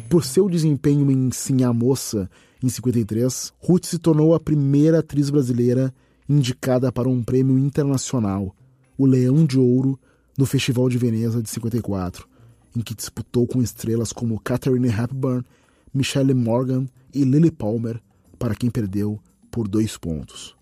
Por 0.09 0.25
seu 0.25 0.49
desempenho 0.49 1.11
em 1.11 1.33
Sim 1.33 1.67
Moça, 1.75 2.31
em 2.63 2.69
53, 2.69 3.53
Ruth 3.59 3.85
se 3.85 3.99
tornou 3.99 4.35
a 4.35 4.41
primeira 4.41 5.01
atriz 5.01 5.31
brasileira 5.31 5.95
indicada 6.29 6.91
para 6.91 7.09
um 7.09 7.23
prêmio 7.23 7.59
internacional, 7.59 8.55
o 8.97 9.07
Leão 9.07 9.45
de 9.45 9.59
Ouro, 9.59 9.99
no 10.37 10.47
Festival 10.47 10.89
de 10.89 10.99
Veneza 10.99 11.43
de 11.43 11.49
54, 11.51 12.27
em 12.75 12.81
que 12.81 12.95
disputou 12.95 13.47
com 13.47 13.63
estrelas 13.63 14.13
como 14.13 14.41
Katharine 14.41 14.89
Hepburn, 14.89 15.45
Michelle 15.93 16.35
Morgan 16.35 16.87
e 17.15 17.25
Lily 17.25 17.51
Palmer, 17.51 18.01
para 18.39 18.55
quem 18.55 18.71
perdeu 18.71 19.19
por 19.51 19.69
dois 19.69 19.97
pontos. 19.97 20.57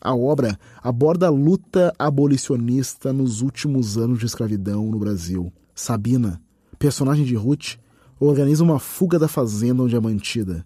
A 0.00 0.14
obra 0.14 0.58
aborda 0.82 1.26
a 1.26 1.30
luta 1.30 1.92
abolicionista 1.98 3.12
nos 3.12 3.40
últimos 3.40 3.96
anos 3.96 4.18
de 4.18 4.26
escravidão 4.26 4.90
no 4.90 4.98
Brasil. 4.98 5.52
Sabina, 5.74 6.40
personagem 6.78 7.24
de 7.24 7.34
Ruth, 7.34 7.78
organiza 8.20 8.62
uma 8.62 8.78
fuga 8.78 9.18
da 9.18 9.26
fazenda 9.26 9.82
onde 9.82 9.96
é 9.96 10.00
mantida. 10.00 10.64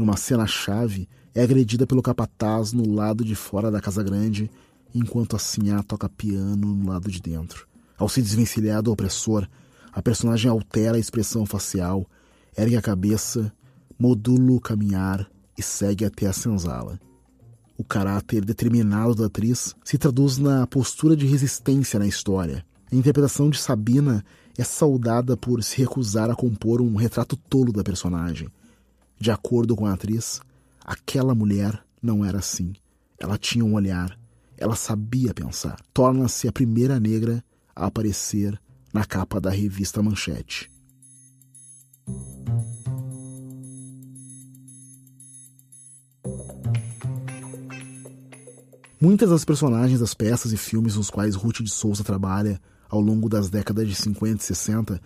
Numa 0.00 0.16
cena-chave, 0.16 1.06
é 1.34 1.42
agredida 1.42 1.86
pelo 1.86 2.00
capataz 2.00 2.72
no 2.72 2.90
lado 2.90 3.22
de 3.22 3.34
fora 3.34 3.70
da 3.70 3.82
Casa 3.82 4.02
Grande, 4.02 4.50
enquanto 4.94 5.36
a 5.36 5.38
Sinhá 5.38 5.82
toca 5.82 6.08
piano 6.08 6.74
no 6.74 6.88
lado 6.88 7.10
de 7.10 7.20
dentro. 7.20 7.68
Ao 7.98 8.08
se 8.08 8.22
desvencilhar 8.22 8.80
do 8.80 8.90
opressor, 8.90 9.46
a 9.92 10.00
personagem 10.00 10.50
altera 10.50 10.96
a 10.96 10.98
expressão 10.98 11.44
facial, 11.44 12.06
ergue 12.56 12.78
a 12.78 12.80
cabeça, 12.80 13.52
modula 13.98 14.52
o 14.52 14.58
caminhar 14.58 15.30
e 15.54 15.62
segue 15.62 16.06
até 16.06 16.26
a 16.26 16.32
senzala. 16.32 16.98
O 17.76 17.84
caráter 17.84 18.42
determinado 18.42 19.14
da 19.14 19.26
atriz 19.26 19.76
se 19.84 19.98
traduz 19.98 20.38
na 20.38 20.66
postura 20.66 21.14
de 21.14 21.26
resistência 21.26 21.98
na 21.98 22.06
história. 22.06 22.64
A 22.90 22.96
interpretação 22.96 23.50
de 23.50 23.58
Sabina 23.58 24.24
é 24.56 24.64
saudada 24.64 25.36
por 25.36 25.62
se 25.62 25.76
recusar 25.76 26.30
a 26.30 26.34
compor 26.34 26.80
um 26.80 26.96
retrato 26.96 27.36
tolo 27.36 27.70
da 27.70 27.84
personagem. 27.84 28.48
De 29.20 29.30
acordo 29.30 29.76
com 29.76 29.84
a 29.84 29.92
atriz, 29.92 30.40
aquela 30.82 31.34
mulher 31.34 31.84
não 32.02 32.24
era 32.24 32.38
assim. 32.38 32.72
Ela 33.18 33.36
tinha 33.36 33.62
um 33.62 33.74
olhar, 33.74 34.18
ela 34.56 34.74
sabia 34.74 35.34
pensar. 35.34 35.78
Torna-se 35.92 36.48
a 36.48 36.52
primeira 36.52 36.98
negra 36.98 37.44
a 37.76 37.84
aparecer 37.84 38.58
na 38.94 39.04
capa 39.04 39.38
da 39.38 39.50
revista 39.50 40.02
Manchete. 40.02 40.70
Muitas 48.98 49.28
das 49.28 49.44
personagens 49.44 50.00
das 50.00 50.14
peças 50.14 50.50
e 50.50 50.56
filmes 50.56 50.96
nos 50.96 51.10
quais 51.10 51.34
Ruth 51.34 51.60
de 51.60 51.70
Souza 51.70 52.02
trabalha 52.02 52.58
ao 52.88 53.02
longo 53.02 53.28
das 53.28 53.50
décadas 53.50 53.86
de 53.86 53.94
50 53.94 54.42
e 54.42 54.46
60 54.46 55.00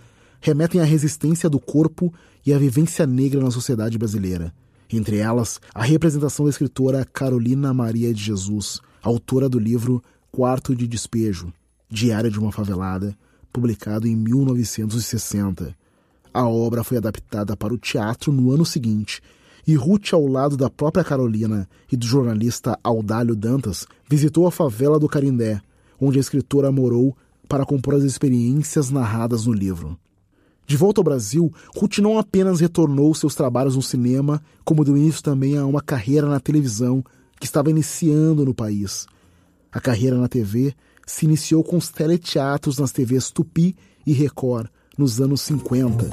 remetem 0.45 0.79
à 0.79 0.85
resistência 0.85 1.49
do 1.49 1.59
corpo 1.59 2.13
e 2.45 2.53
à 2.53 2.59
vivência 2.59 3.07
negra 3.07 3.41
na 3.41 3.51
sociedade 3.51 3.97
brasileira. 3.97 4.53
Entre 4.93 5.17
elas, 5.17 5.59
a 5.75 5.83
representação 5.83 6.45
da 6.45 6.51
escritora 6.51 7.03
Carolina 7.03 7.73
Maria 7.73 8.13
de 8.13 8.23
Jesus, 8.23 8.79
autora 9.03 9.49
do 9.49 9.59
livro 9.59 10.05
Quarto 10.31 10.77
de 10.77 10.87
Despejo, 10.87 11.51
Diário 11.89 12.31
de 12.31 12.39
uma 12.39 12.53
Favelada, 12.53 13.17
publicado 13.51 14.07
em 14.07 14.15
1960. 14.15 15.75
A 16.35 16.47
obra 16.47 16.85
foi 16.85 16.99
adaptada 16.99 17.57
para 17.57 17.73
o 17.73 17.79
teatro 17.79 18.31
no 18.31 18.53
ano 18.53 18.67
seguinte, 18.67 19.23
e 19.67 19.75
Ruth, 19.75 20.13
ao 20.13 20.27
lado 20.27 20.59
da 20.59 20.69
própria 20.69 21.03
Carolina 21.03 21.67
e 21.91 21.97
do 21.97 22.05
jornalista 22.05 22.79
Audálio 22.85 23.35
Dantas, 23.35 23.87
visitou 24.07 24.47
a 24.47 24.53
favela 24.53 24.99
do 24.99 25.09
Carindé, 25.09 25.63
onde 25.99 26.19
a 26.19 26.21
escritora 26.21 26.71
morou 26.71 27.17
para 27.49 27.65
compor 27.65 27.95
as 27.95 28.03
experiências 28.03 28.91
narradas 28.91 29.47
no 29.47 29.53
livro. 29.55 29.99
De 30.67 30.77
volta 30.77 31.01
ao 31.01 31.05
Brasil, 31.05 31.53
Ruth 31.77 31.99
não 31.99 32.19
apenas 32.19 32.61
retornou 32.61 33.15
seus 33.15 33.35
trabalhos 33.35 33.77
no 33.77 33.83
cinema, 33.83 34.43
como 34.65 34.85
deu 34.85 34.97
início 34.97 35.23
também 35.23 35.59
a 35.59 35.67
uma 35.67 35.83
carreira 35.83 36.27
na 36.27 36.41
televisão 36.41 37.05
que 37.39 37.47
estava 37.47 37.71
iniciando 37.71 38.45
no 38.45 38.55
país. 38.55 39.07
A 39.71 39.81
carreira 39.81 40.17
na 40.17 40.29
TV 40.29 40.75
se 41.07 41.27
iniciou 41.27 41.63
com 41.63 41.77
os 41.77 41.91
teleteatros 41.91 42.79
nas 42.79 42.93
TVs 42.93 43.31
Tupi 43.31 43.77
e 44.07 44.13
Record 44.13 44.69
nos 44.97 45.21
anos 45.21 45.43
50. 45.43 46.09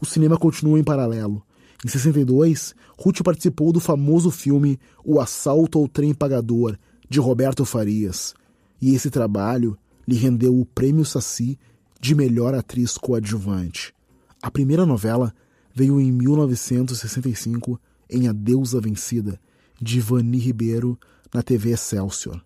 O 0.00 0.06
cinema 0.06 0.36
continua 0.36 0.78
em 0.78 0.84
paralelo. 0.84 1.42
Em 1.84 1.88
62, 1.88 2.74
Ruth 2.96 3.22
participou 3.22 3.72
do 3.72 3.80
famoso 3.80 4.30
filme 4.30 4.78
O 5.04 5.20
Assalto 5.20 5.78
ao 5.78 5.88
Trem 5.88 6.14
Pagador, 6.14 6.76
de 7.08 7.18
Roberto 7.18 7.64
Farias, 7.64 8.34
e 8.80 8.94
esse 8.94 9.10
trabalho 9.10 9.76
lhe 10.06 10.16
rendeu 10.16 10.58
o 10.58 10.64
Prêmio 10.64 11.04
Saci 11.04 11.58
de 12.04 12.14
Melhor 12.14 12.54
Atriz 12.54 12.98
Coadjuvante. 12.98 13.94
A 14.42 14.50
primeira 14.50 14.84
novela 14.84 15.34
veio 15.74 15.98
em 15.98 16.12
1965 16.12 17.80
em 18.10 18.28
A 18.28 18.32
Deusa 18.34 18.78
Vencida, 18.78 19.40
de 19.80 20.00
Vani 20.00 20.36
Ribeiro, 20.36 20.98
na 21.32 21.42
TV 21.42 21.70
Excelsior. 21.70 22.44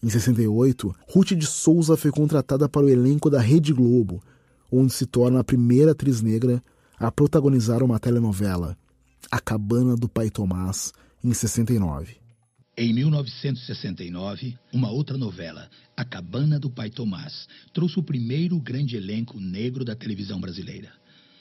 Em 0.00 0.08
68, 0.08 0.94
Ruth 1.08 1.32
de 1.32 1.46
Souza 1.46 1.96
foi 1.96 2.12
contratada 2.12 2.68
para 2.68 2.86
o 2.86 2.88
elenco 2.88 3.28
da 3.28 3.40
Rede 3.40 3.72
Globo, 3.72 4.22
onde 4.70 4.92
se 4.92 5.04
torna 5.04 5.40
a 5.40 5.44
primeira 5.44 5.90
atriz 5.90 6.22
negra 6.22 6.62
a 6.96 7.10
protagonizar 7.10 7.82
uma 7.82 7.98
telenovela, 7.98 8.78
A 9.28 9.40
Cabana 9.40 9.96
do 9.96 10.08
Pai 10.08 10.30
Tomás, 10.30 10.92
em 11.24 11.34
69. 11.34 12.18
Em 12.78 12.92
1969, 12.92 14.54
uma 14.70 14.90
outra 14.90 15.16
novela, 15.16 15.70
A 15.96 16.04
Cabana 16.04 16.60
do 16.60 16.68
Pai 16.68 16.90
Tomás, 16.90 17.48
trouxe 17.72 17.98
o 17.98 18.02
primeiro 18.02 18.60
grande 18.60 18.96
elenco 18.96 19.40
negro 19.40 19.82
da 19.82 19.96
televisão 19.96 20.38
brasileira. 20.38 20.92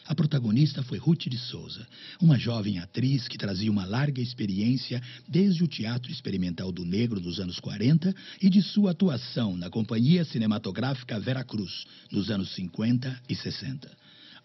A 0.06 0.16
protagonista 0.16 0.82
foi 0.82 0.98
Ruth 0.98 1.28
de 1.28 1.38
Souza, 1.38 1.86
uma 2.22 2.40
jovem 2.40 2.80
atriz 2.80 3.28
que 3.28 3.38
trazia 3.38 3.70
uma 3.70 3.86
larga 3.86 4.22
experiência 4.22 5.02
desde 5.28 5.62
o 5.62 5.68
teatro 5.68 6.10
experimental 6.10 6.72
do 6.72 6.86
negro 6.86 7.20
dos 7.20 7.38
anos 7.38 7.60
40 7.60 8.16
e 8.42 8.50
de 8.50 8.62
sua 8.62 8.92
atuação 8.92 9.58
na 9.58 9.70
Companhia 9.70 10.24
Cinematográfica 10.24 11.20
Vera 11.20 11.44
Cruz 11.44 11.84
nos 12.10 12.32
anos 12.32 12.56
50 12.56 13.24
e 13.28 13.36
60. 13.36 13.92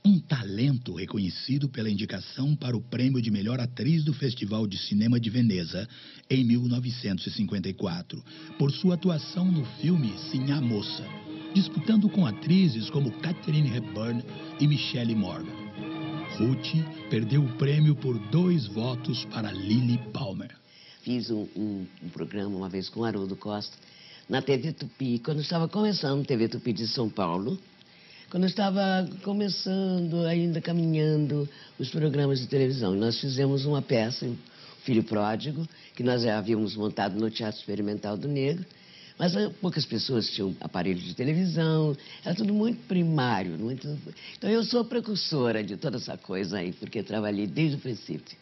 Um 0.04 0.18
talento 0.18 0.94
reconhecido 0.94 1.68
pela 1.68 1.90
indicação 1.90 2.56
para 2.56 2.76
o 2.76 2.80
prêmio 2.80 3.20
de 3.20 3.30
melhor 3.30 3.60
atriz 3.60 4.02
do 4.04 4.14
Festival 4.14 4.66
de 4.66 4.78
Cinema 4.78 5.20
de 5.20 5.28
Veneza 5.28 5.88
em 6.28 6.44
1954, 6.44 8.24
por 8.58 8.72
sua 8.72 8.94
atuação 8.94 9.50
no 9.50 9.64
filme 9.80 10.12
Sim 10.30 10.52
a 10.52 10.60
Moça 10.60 11.04
disputando 11.54 12.08
com 12.08 12.26
atrizes 12.26 12.88
como 12.90 13.10
Catherine 13.20 13.76
Hepburn 13.76 14.22
e 14.60 14.66
Michelle 14.66 15.14
Morgan. 15.14 15.50
Ruth 16.38 17.08
perdeu 17.10 17.44
o 17.44 17.52
prêmio 17.56 17.94
por 17.94 18.18
dois 18.30 18.66
votos 18.66 19.24
para 19.26 19.50
Lily 19.50 19.98
Palmer. 20.12 20.56
Fiz 21.02 21.30
um, 21.30 21.46
um, 21.56 21.86
um 22.02 22.08
programa 22.08 22.56
uma 22.56 22.68
vez 22.68 22.88
com 22.88 23.04
Haroldo 23.04 23.34
Costa 23.36 23.76
na 24.28 24.40
TV 24.40 24.72
Tupi, 24.72 25.18
quando 25.18 25.40
estava 25.40 25.68
começando 25.68 26.24
TV 26.24 26.48
Tupi 26.48 26.72
de 26.72 26.86
São 26.86 27.10
Paulo, 27.10 27.58
quando 28.30 28.46
estava 28.46 29.08
começando, 29.24 30.24
ainda 30.24 30.60
caminhando 30.60 31.48
os 31.78 31.90
programas 31.90 32.38
de 32.38 32.46
televisão. 32.46 32.94
Nós 32.94 33.20
fizemos 33.20 33.66
uma 33.66 33.82
peça, 33.82 34.30
Filho 34.84 35.02
Pródigo, 35.02 35.68
que 35.96 36.04
nós 36.04 36.24
havíamos 36.24 36.76
montado 36.76 37.18
no 37.18 37.28
Teatro 37.28 37.58
Experimental 37.58 38.16
do 38.16 38.28
Negro, 38.28 38.64
mas 39.18 39.34
eh, 39.34 39.50
poucas 39.60 39.84
pessoas 39.84 40.30
tinham 40.30 40.56
aparelho 40.60 41.00
de 41.00 41.12
televisão, 41.12 41.96
era 42.24 42.34
tudo 42.34 42.54
muito 42.54 42.78
primário. 42.86 43.58
Muito... 43.58 43.98
Então 44.38 44.48
eu 44.48 44.62
sou 44.62 44.84
precursora 44.84 45.62
de 45.64 45.76
toda 45.76 45.96
essa 45.96 46.16
coisa 46.16 46.58
aí, 46.58 46.72
porque 46.72 47.02
trabalhei 47.02 47.48
desde 47.48 47.76
o 47.76 47.80
princípio. 47.80 48.36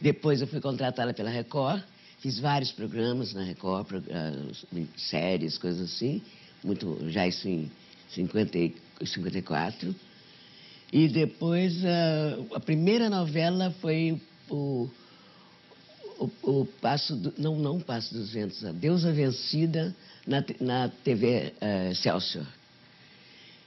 Depois 0.00 0.40
eu 0.40 0.48
fui 0.48 0.60
contratada 0.60 1.14
pela 1.14 1.30
Record, 1.30 1.80
fiz 2.18 2.40
vários 2.40 2.72
programas 2.72 3.32
na 3.32 3.44
Record, 3.44 3.92
uh, 3.92 4.88
séries, 4.96 5.56
coisas 5.56 5.92
assim, 5.92 6.20
muito, 6.64 6.98
já 7.08 7.26
isso 7.28 7.48
em 7.48 7.70
50, 8.10 8.58
54. 9.04 9.94
E 10.92 11.08
depois 11.08 11.76
uh, 11.84 12.54
a 12.54 12.60
primeira 12.60 13.08
novela 13.08 13.74
foi 13.80 14.20
o 14.50 14.90
o, 16.20 16.30
o 16.60 16.66
Passo 16.80 17.16
do, 17.16 17.32
não, 17.38 17.56
não 17.56 17.80
Passo 17.80 18.14
dos 18.14 18.30
Ventos, 18.30 18.64
a 18.64 18.72
Deusa 18.72 19.10
Vencida 19.10 19.96
na, 20.26 20.44
na 20.60 20.88
TV 20.88 21.54
uh, 21.56 22.38
eh. 22.38 22.46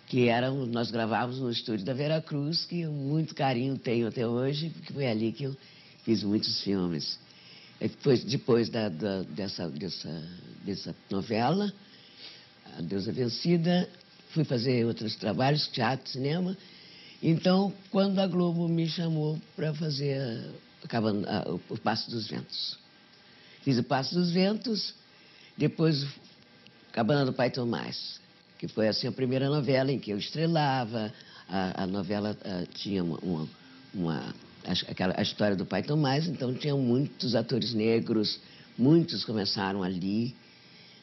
Que 0.08 0.28
era, 0.28 0.52
nós 0.52 0.92
gravávamos 0.92 1.40
no 1.40 1.50
estúdio 1.50 1.84
da 1.84 1.94
Vera 1.94 2.22
Cruz, 2.22 2.66
que 2.66 2.86
muito 2.86 3.34
carinho 3.34 3.78
tenho 3.78 4.08
até 4.08 4.28
hoje, 4.28 4.70
porque 4.70 4.94
foi 4.94 5.08
ali 5.08 5.32
que 5.32 5.46
eu 5.46 5.58
fiz 6.04 6.22
muitos 6.22 6.62
filmes. 6.62 7.18
Depois, 7.80 8.24
depois 8.24 8.70
da, 8.70 8.90
da, 8.90 9.24
dessa, 9.24 9.68
dessa, 9.70 10.24
dessa 10.64 10.96
novela, 11.10 11.74
A 12.78 12.82
Deusa 12.82 13.12
Vencida, 13.12 13.90
fui 14.34 14.44
fazer 14.44 14.86
outros 14.86 15.16
trabalhos, 15.16 15.68
teatro, 15.68 16.10
cinema. 16.10 16.58
Então, 17.22 17.72
quando 17.92 18.20
a 18.20 18.28
Globo 18.28 18.68
me 18.68 18.88
chamou 18.88 19.40
para 19.56 19.74
fazer 19.74 20.20
a, 20.92 20.98
a, 20.98 21.54
o 21.70 21.78
Passo 21.78 22.10
dos 22.10 22.28
Ventos. 22.28 22.78
Fiz 23.64 23.78
o 23.78 23.84
Passo 23.84 24.16
dos 24.16 24.32
Ventos, 24.32 24.94
depois 25.58 26.06
Cabana 26.92 27.26
do 27.26 27.32
Pai 27.32 27.50
Tomás, 27.50 28.20
que 28.60 28.68
foi 28.68 28.88
assim 28.88 29.08
a 29.08 29.12
primeira 29.12 29.50
novela 29.50 29.92
em 29.92 30.00
que 30.00 30.12
eu 30.12 30.18
estrelava. 30.18 31.14
A, 31.48 31.84
a 31.84 31.88
novela 31.88 32.36
a, 32.44 32.66
tinha 32.74 33.04
uma, 33.04 33.18
uma, 33.20 33.50
uma 33.94 34.36
aquela, 34.88 35.14
a 35.18 35.22
história 35.22 35.56
do 35.56 35.66
Pai 35.66 35.84
Tomás, 35.84 36.28
então 36.28 36.54
tinha 36.54 36.76
muitos 36.76 37.36
atores 37.36 37.74
negros, 37.74 38.40
muitos 38.78 39.24
começaram 39.24 39.84
ali, 39.84 40.36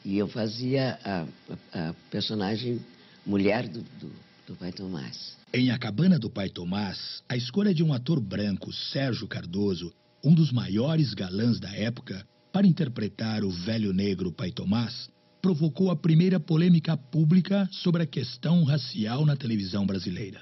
e 0.04 0.18
eu 0.18 0.26
fazia 0.26 0.98
a, 1.04 1.26
a, 1.72 1.88
a 1.88 1.94
personagem 2.10 2.80
mulher 3.24 3.68
do, 3.68 3.82
do, 4.00 4.10
do, 4.46 4.54
Pai 4.56 4.72
Tomás. 4.72 5.36
Em 5.52 5.70
A 5.70 5.78
Cabana 5.78 6.18
do 6.18 6.30
Pai 6.30 6.48
Tomás, 6.48 7.22
a 7.28 7.36
escolha 7.36 7.74
de 7.74 7.82
um 7.82 7.92
ator 7.92 8.20
branco, 8.20 8.72
Sérgio 8.72 9.26
Cardoso, 9.26 9.92
um 10.24 10.34
dos 10.34 10.52
maiores 10.52 11.14
galãs 11.14 11.58
da 11.58 11.70
época, 11.74 12.26
para 12.52 12.66
interpretar 12.66 13.44
o 13.44 13.50
velho 13.50 13.92
negro 13.92 14.32
Pai 14.32 14.50
Tomás, 14.50 15.08
provocou 15.40 15.90
a 15.90 15.96
primeira 15.96 16.38
polêmica 16.38 16.96
pública 16.96 17.68
sobre 17.70 18.02
a 18.02 18.06
questão 18.06 18.62
racial 18.64 19.24
na 19.24 19.36
televisão 19.36 19.86
brasileira. 19.86 20.40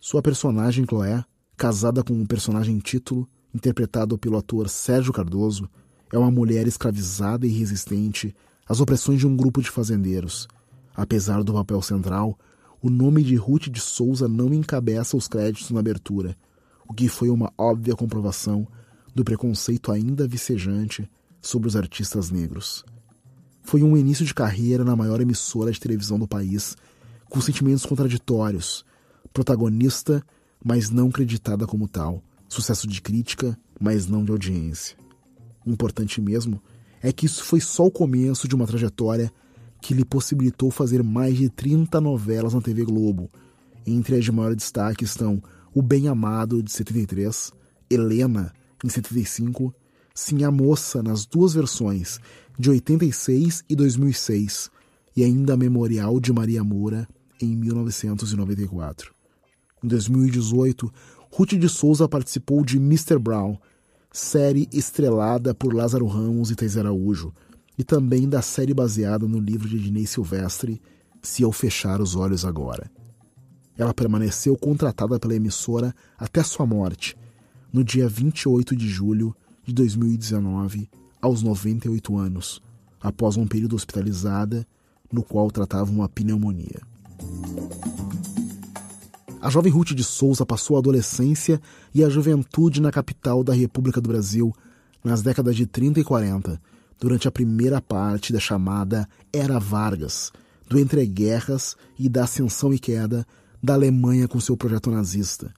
Sua 0.00 0.22
personagem, 0.22 0.84
Chloé, 0.88 1.22
casada 1.56 2.02
com 2.02 2.14
um 2.14 2.26
personagem 2.26 2.78
título, 2.78 3.28
interpretado 3.54 4.18
pelo 4.18 4.38
ator 4.38 4.68
Sérgio 4.68 5.12
Cardoso, 5.12 5.68
é 6.12 6.18
uma 6.18 6.30
mulher 6.30 6.66
escravizada 6.66 7.46
e 7.46 7.50
resistente 7.50 8.34
às 8.68 8.80
opressões 8.80 9.18
de 9.18 9.26
um 9.26 9.36
grupo 9.36 9.62
de 9.62 9.70
fazendeiros. 9.70 10.46
Apesar 10.94 11.42
do 11.42 11.54
papel 11.54 11.80
central, 11.80 12.38
o 12.82 12.90
nome 12.90 13.22
de 13.22 13.34
Ruth 13.34 13.68
de 13.68 13.80
Souza 13.80 14.28
não 14.28 14.52
encabeça 14.52 15.16
os 15.16 15.26
créditos 15.26 15.70
na 15.70 15.80
abertura, 15.80 16.36
o 16.86 16.92
que 16.92 17.08
foi 17.08 17.30
uma 17.30 17.52
óbvia 17.56 17.96
comprovação 17.96 18.66
do 19.14 19.24
preconceito 19.24 19.90
ainda 19.90 20.28
vicejante 20.28 21.10
sobre 21.40 21.68
os 21.68 21.76
artistas 21.76 22.30
negros. 22.30 22.84
Foi 23.62 23.82
um 23.82 23.96
início 23.96 24.24
de 24.24 24.34
carreira 24.34 24.84
na 24.84 24.96
maior 24.96 25.20
emissora 25.20 25.72
de 25.72 25.80
televisão 25.80 26.18
do 26.18 26.28
país, 26.28 26.76
com 27.28 27.40
sentimentos 27.40 27.84
contraditórios, 27.84 28.84
protagonista, 29.32 30.22
mas 30.64 30.90
não 30.90 31.10
creditada 31.10 31.66
como 31.66 31.86
tal, 31.86 32.22
sucesso 32.48 32.86
de 32.86 33.02
crítica, 33.02 33.58
mas 33.78 34.06
não 34.06 34.24
de 34.24 34.32
audiência. 34.32 34.96
Importante 35.66 36.20
mesmo 36.20 36.62
é 37.02 37.12
que 37.12 37.26
isso 37.26 37.44
foi 37.44 37.60
só 37.60 37.86
o 37.86 37.90
começo 37.90 38.48
de 38.48 38.54
uma 38.54 38.66
trajetória 38.66 39.32
que 39.80 39.94
lhe 39.94 40.04
possibilitou 40.04 40.70
fazer 40.70 41.02
mais 41.02 41.36
de 41.36 41.48
30 41.48 42.00
novelas 42.00 42.54
na 42.54 42.60
TV 42.60 42.84
Globo. 42.84 43.30
Entre 43.86 44.16
as 44.16 44.24
de 44.24 44.32
maior 44.32 44.54
destaque 44.54 45.04
estão 45.04 45.42
O 45.74 45.80
Bem 45.80 46.08
Amado, 46.08 46.62
de 46.62 46.70
73, 46.72 47.52
Helena, 47.88 48.52
em 48.84 48.88
75, 48.88 49.74
Sim 50.14 50.42
a 50.42 50.50
Moça, 50.50 51.02
nas 51.02 51.24
duas 51.24 51.54
versões, 51.54 52.18
de 52.58 52.70
86 52.70 53.64
e 53.68 53.76
2006, 53.76 54.68
e 55.16 55.22
ainda 55.22 55.56
Memorial 55.56 56.18
de 56.18 56.32
Maria 56.32 56.64
Moura, 56.64 57.08
em 57.40 57.56
1994. 57.56 59.14
Em 59.82 59.86
2018, 59.86 60.92
Ruth 61.30 61.54
de 61.54 61.68
Souza 61.68 62.08
participou 62.08 62.64
de 62.64 62.78
Mr. 62.78 63.16
Brown, 63.18 63.56
série 64.12 64.68
estrelada 64.72 65.54
por 65.54 65.74
Lázaro 65.74 66.06
Ramos 66.06 66.50
e 66.50 66.54
Thais 66.54 66.76
Araújo, 66.76 67.32
e 67.78 67.84
também 67.84 68.28
da 68.28 68.42
série 68.42 68.74
baseada 68.74 69.26
no 69.26 69.38
livro 69.38 69.68
de 69.68 69.76
Ednei 69.76 70.06
Silvestre, 70.06 70.80
Se 71.22 71.42
Eu 71.42 71.52
Fechar 71.52 72.00
os 72.00 72.16
Olhos 72.16 72.44
Agora. 72.44 72.90
Ela 73.76 73.94
permaneceu 73.94 74.56
contratada 74.56 75.20
pela 75.20 75.36
emissora 75.36 75.94
até 76.18 76.42
sua 76.42 76.66
morte, 76.66 77.16
no 77.72 77.84
dia 77.84 78.08
28 78.08 78.74
de 78.74 78.88
julho 78.88 79.34
de 79.64 79.72
2019, 79.72 80.90
aos 81.22 81.42
98 81.42 82.16
anos, 82.16 82.60
após 83.00 83.36
um 83.36 83.46
período 83.46 83.76
hospitalizada 83.76 84.66
no 85.12 85.22
qual 85.22 85.50
tratava 85.50 85.90
uma 85.90 86.08
pneumonia. 86.08 86.80
A 89.40 89.50
jovem 89.50 89.72
Ruth 89.72 89.92
de 89.92 90.02
Souza 90.02 90.44
passou 90.44 90.76
a 90.76 90.80
adolescência 90.80 91.60
e 91.94 92.02
a 92.02 92.08
juventude 92.08 92.80
na 92.80 92.90
capital 92.90 93.44
da 93.44 93.54
República 93.54 94.00
do 94.00 94.08
Brasil 94.08 94.52
nas 95.02 95.22
décadas 95.22 95.54
de 95.54 95.64
30 95.64 96.00
e 96.00 96.04
40, 96.04 96.60
durante 96.98 97.28
a 97.28 97.30
primeira 97.30 97.80
parte 97.80 98.32
da 98.32 98.40
chamada 98.40 99.08
Era 99.32 99.60
Vargas, 99.60 100.32
do 100.68 100.78
entreguerras 100.78 101.76
e 101.96 102.08
da 102.08 102.24
ascensão 102.24 102.74
e 102.74 102.80
queda 102.80 103.24
da 103.62 103.74
Alemanha 103.74 104.26
com 104.26 104.40
seu 104.40 104.56
projeto 104.56 104.90
nazista. 104.90 105.54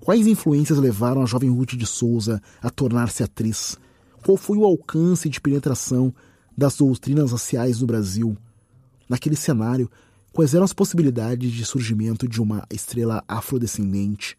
Quais 0.00 0.26
influências 0.26 0.78
levaram 0.78 1.22
a 1.22 1.26
jovem 1.26 1.50
Ruth 1.50 1.74
de 1.74 1.86
Souza 1.86 2.42
a 2.60 2.68
tornar-se 2.68 3.22
atriz? 3.22 3.78
Qual 4.24 4.36
foi 4.36 4.58
o 4.58 4.64
alcance 4.64 5.28
de 5.28 5.40
penetração 5.40 6.12
das 6.56 6.76
doutrinas 6.76 7.30
raciais 7.30 7.78
do 7.78 7.86
Brasil? 7.86 8.36
Naquele 9.08 9.36
cenário, 9.36 9.88
Quais 10.38 10.54
eram 10.54 10.64
as 10.64 10.72
possibilidades 10.72 11.50
de 11.50 11.64
surgimento 11.64 12.28
de 12.28 12.40
uma 12.40 12.64
estrela 12.72 13.24
afrodescendente? 13.26 14.38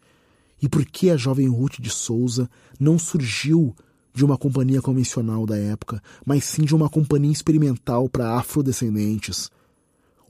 E 0.62 0.66
por 0.66 0.82
que 0.82 1.10
a 1.10 1.16
jovem 1.18 1.46
Ruth 1.46 1.78
de 1.78 1.90
Souza 1.90 2.48
não 2.80 2.98
surgiu 2.98 3.76
de 4.14 4.24
uma 4.24 4.38
companhia 4.38 4.80
convencional 4.80 5.44
da 5.44 5.58
época, 5.58 6.02
mas 6.24 6.44
sim 6.44 6.62
de 6.62 6.74
uma 6.74 6.88
companhia 6.88 7.30
experimental 7.30 8.08
para 8.08 8.34
afrodescendentes? 8.38 9.50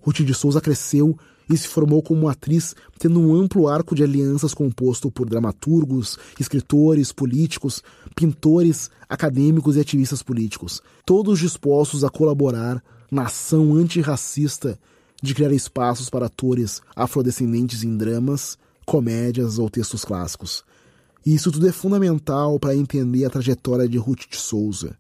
Ruth 0.00 0.22
de 0.22 0.35
Souza 0.35 0.61
cresceu 0.61 1.16
e 1.48 1.56
se 1.56 1.68
formou 1.68 2.02
como 2.02 2.28
atriz, 2.28 2.74
tendo 2.98 3.20
um 3.20 3.33
amplo 3.33 3.68
arco 3.68 3.94
de 3.94 4.02
alianças 4.02 4.52
composto 4.52 5.09
por 5.09 5.28
dramaturgos, 5.28 6.18
escritores, 6.40 7.12
políticos, 7.12 7.80
pintores, 8.16 8.90
acadêmicos 9.09 9.76
e 9.76 9.80
ativistas 9.80 10.20
políticos, 10.20 10.83
todos 11.06 11.38
dispostos 11.38 12.02
a 12.02 12.11
colaborar 12.11 12.83
na 13.09 13.26
ação 13.26 13.76
antirracista 13.76 14.76
de 15.22 15.35
criar 15.35 15.52
espaços 15.52 16.09
para 16.09 16.26
atores 16.26 16.80
afrodescendentes 16.96 17.85
em 17.85 17.96
dramas, 17.96 18.59
comédias 18.87 19.59
ou 19.59 19.68
textos 19.68 20.04
clássicos. 20.04 20.64
E 21.24 21.35
isso 21.35 21.52
tudo 21.52 21.68
é 21.68 21.72
fundamental 21.72 22.59
para 22.59 22.74
entender 22.74 23.24
a 23.24 23.30
trajetória 23.30 23.88
de 23.88 23.98
Ruth 23.98 24.28
de 24.30 24.37
Souza. 24.37 24.96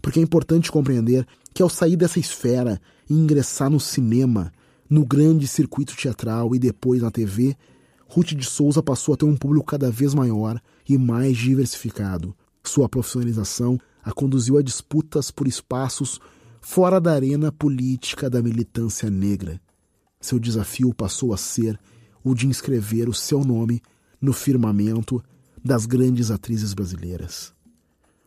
Porque 0.00 0.20
é 0.20 0.22
importante 0.22 0.70
compreender 0.70 1.26
que 1.52 1.62
ao 1.62 1.68
sair 1.68 1.96
dessa 1.96 2.20
esfera 2.20 2.80
e 3.08 3.14
ingressar 3.14 3.68
no 3.68 3.80
cinema, 3.80 4.52
no 4.88 5.04
grande 5.04 5.46
circuito 5.46 5.96
teatral 5.96 6.54
e 6.54 6.58
depois 6.58 7.02
na 7.02 7.10
TV, 7.10 7.56
Ruth 8.06 8.28
de 8.34 8.44
Souza 8.44 8.82
passou 8.82 9.14
a 9.14 9.16
ter 9.16 9.24
um 9.24 9.36
público 9.36 9.66
cada 9.66 9.90
vez 9.90 10.14
maior 10.14 10.60
e 10.88 10.96
mais 10.96 11.36
diversificado. 11.36 12.34
Sua 12.62 12.88
profissionalização 12.88 13.78
a 14.02 14.12
conduziu 14.12 14.56
a 14.56 14.62
disputas 14.62 15.30
por 15.30 15.46
espaços 15.46 16.20
fora 16.60 17.00
da 17.00 17.12
arena 17.12 17.50
política 17.50 18.28
da 18.28 18.42
militância 18.42 19.10
negra. 19.10 19.60
Seu 20.20 20.38
desafio 20.38 20.92
passou 20.94 21.32
a 21.32 21.36
ser 21.36 21.78
o 22.22 22.34
de 22.34 22.46
inscrever 22.46 23.08
o 23.08 23.14
seu 23.14 23.44
nome 23.44 23.80
no 24.20 24.32
firmamento 24.32 25.22
das 25.64 25.86
grandes 25.86 26.30
atrizes 26.30 26.74
brasileiras. 26.74 27.52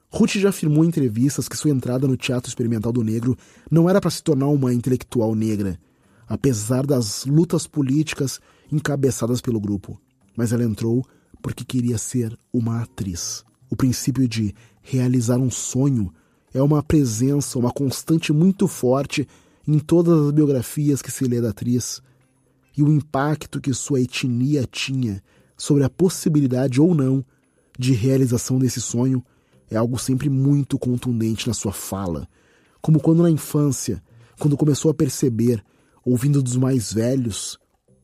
Ruth 0.10 0.34
já 0.34 0.50
afirmou 0.50 0.84
em 0.84 0.88
entrevistas 0.88 1.48
que 1.48 1.58
sua 1.58 1.72
entrada 1.72 2.08
no 2.08 2.18
teatro 2.18 2.50
experimental 2.50 2.92
do 2.92 3.04
negro 3.04 3.38
não 3.70 3.90
era 3.90 4.00
para 4.00 4.12
se 4.12 4.22
tornar 4.22 4.48
uma 4.48 4.74
intelectual 4.74 5.34
negra, 5.34 5.80
apesar 6.28 6.86
das 6.86 7.26
lutas 7.26 7.66
políticas 7.68 8.40
encabeçadas 8.72 9.42
pelo 9.42 9.60
grupo, 9.60 10.00
mas 10.36 10.52
ela 10.52 10.64
entrou 10.64 11.06
porque 11.42 11.64
queria 11.64 11.98
ser 11.98 12.38
uma 12.52 12.82
atriz. 12.82 13.44
O 13.70 13.76
princípio 13.76 14.28
de 14.28 14.54
realizar 14.82 15.38
um 15.38 15.50
sonho 15.50 16.14
é 16.54 16.62
uma 16.62 16.84
presença, 16.84 17.58
uma 17.58 17.72
constante 17.72 18.32
muito 18.32 18.68
forte 18.68 19.28
em 19.68 19.80
todas 19.80 20.28
as 20.28 20.32
biografias 20.32 21.02
que 21.02 21.12
se 21.12 21.24
lê 21.26 21.42
da 21.42 21.50
atriz, 21.50 22.02
e 22.78 22.84
o 22.84 22.92
impacto 22.92 23.62
que 23.62 23.74
sua 23.74 24.02
etnia 24.02 24.68
tinha 24.70 25.22
sobre 25.58 25.84
a 25.84 25.90
possibilidade 25.90 26.82
ou 26.82 26.94
não 26.94 27.24
de 27.78 27.94
realização 27.94 28.60
desse 28.60 28.82
sonho 28.82 29.24
é 29.70 29.78
algo 29.78 29.98
sempre 29.98 30.30
muito 30.30 30.78
contundente 30.78 31.48
na 31.48 31.54
sua 31.54 31.72
fala, 31.72 32.28
como 32.82 33.00
quando 33.00 33.24
na 33.24 33.30
infância, 33.30 34.04
quando 34.40 34.58
começou 34.58 34.92
a 34.92 34.94
perceber, 34.94 35.64
ouvindo 36.06 36.44
dos 36.44 36.56
mais 36.56 36.92
velhos, 36.94 37.58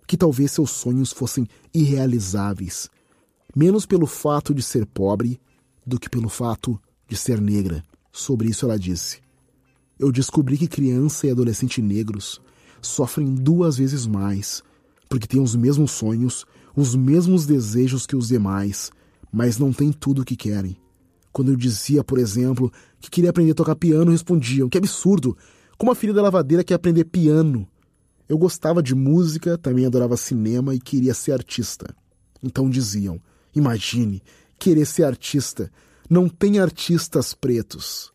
que 0.07 0.17
talvez 0.17 0.51
seus 0.51 0.71
sonhos 0.71 1.11
fossem 1.11 1.47
irrealizáveis, 1.73 2.89
menos 3.55 3.85
pelo 3.85 4.07
fato 4.07 4.53
de 4.53 4.63
ser 4.63 4.85
pobre 4.85 5.39
do 5.85 5.99
que 5.99 6.09
pelo 6.09 6.29
fato 6.29 6.79
de 7.07 7.15
ser 7.15 7.41
negra. 7.41 7.83
Sobre 8.11 8.49
isso 8.49 8.65
ela 8.65 8.77
disse: 8.77 9.19
Eu 9.97 10.11
descobri 10.11 10.57
que 10.57 10.67
criança 10.67 11.27
e 11.27 11.31
adolescente 11.31 11.81
negros 11.81 12.41
sofrem 12.81 13.33
duas 13.33 13.77
vezes 13.77 14.05
mais, 14.05 14.63
porque 15.09 15.27
têm 15.27 15.41
os 15.41 15.55
mesmos 15.55 15.91
sonhos, 15.91 16.45
os 16.75 16.95
mesmos 16.95 17.45
desejos 17.45 18.05
que 18.05 18.15
os 18.15 18.27
demais, 18.27 18.91
mas 19.31 19.57
não 19.57 19.73
têm 19.73 19.91
tudo 19.91 20.21
o 20.21 20.25
que 20.25 20.35
querem. 20.35 20.77
Quando 21.31 21.51
eu 21.51 21.55
dizia, 21.55 22.03
por 22.03 22.17
exemplo, 22.17 22.71
que 22.99 23.09
queria 23.09 23.29
aprender 23.29 23.51
a 23.51 23.55
tocar 23.55 23.75
piano, 23.75 24.11
respondiam: 24.11 24.69
Que 24.69 24.77
absurdo! 24.77 25.37
Como 25.77 25.91
a 25.91 25.95
filha 25.95 26.13
da 26.13 26.21
lavadeira 26.21 26.63
quer 26.63 26.73
aprender 26.73 27.05
piano? 27.05 27.67
Eu 28.27 28.37
gostava 28.37 28.83
de 28.83 28.93
música, 28.93 29.57
também 29.57 29.85
adorava 29.85 30.17
cinema 30.17 30.75
e 30.75 30.79
queria 30.79 31.13
ser 31.13 31.31
artista. 31.31 31.95
Então 32.43 32.69
diziam: 32.69 33.21
Imagine, 33.55 34.21
querer 34.57 34.85
ser 34.85 35.03
artista. 35.03 35.71
Não 36.09 36.27
tem 36.27 36.57
artistas 36.57 37.35
pretos. 37.35 38.11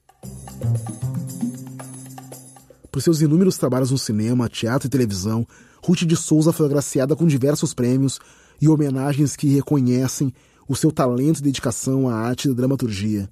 Por 2.90 3.00
seus 3.00 3.20
inúmeros 3.20 3.56
trabalhos 3.56 3.92
no 3.92 3.98
cinema, 3.98 4.48
teatro 4.48 4.88
e 4.88 4.90
televisão, 4.90 5.46
Ruth 5.80 6.00
de 6.00 6.16
Souza 6.16 6.52
foi 6.52 6.66
agraciada 6.66 7.14
com 7.14 7.24
diversos 7.24 7.72
prêmios 7.72 8.18
e 8.60 8.68
homenagens 8.68 9.36
que 9.36 9.46
reconhecem 9.46 10.34
o 10.66 10.74
seu 10.74 10.90
talento 10.90 11.38
e 11.38 11.42
dedicação 11.42 12.08
à 12.08 12.16
arte 12.16 12.48
da 12.48 12.54
dramaturgia. 12.54 13.30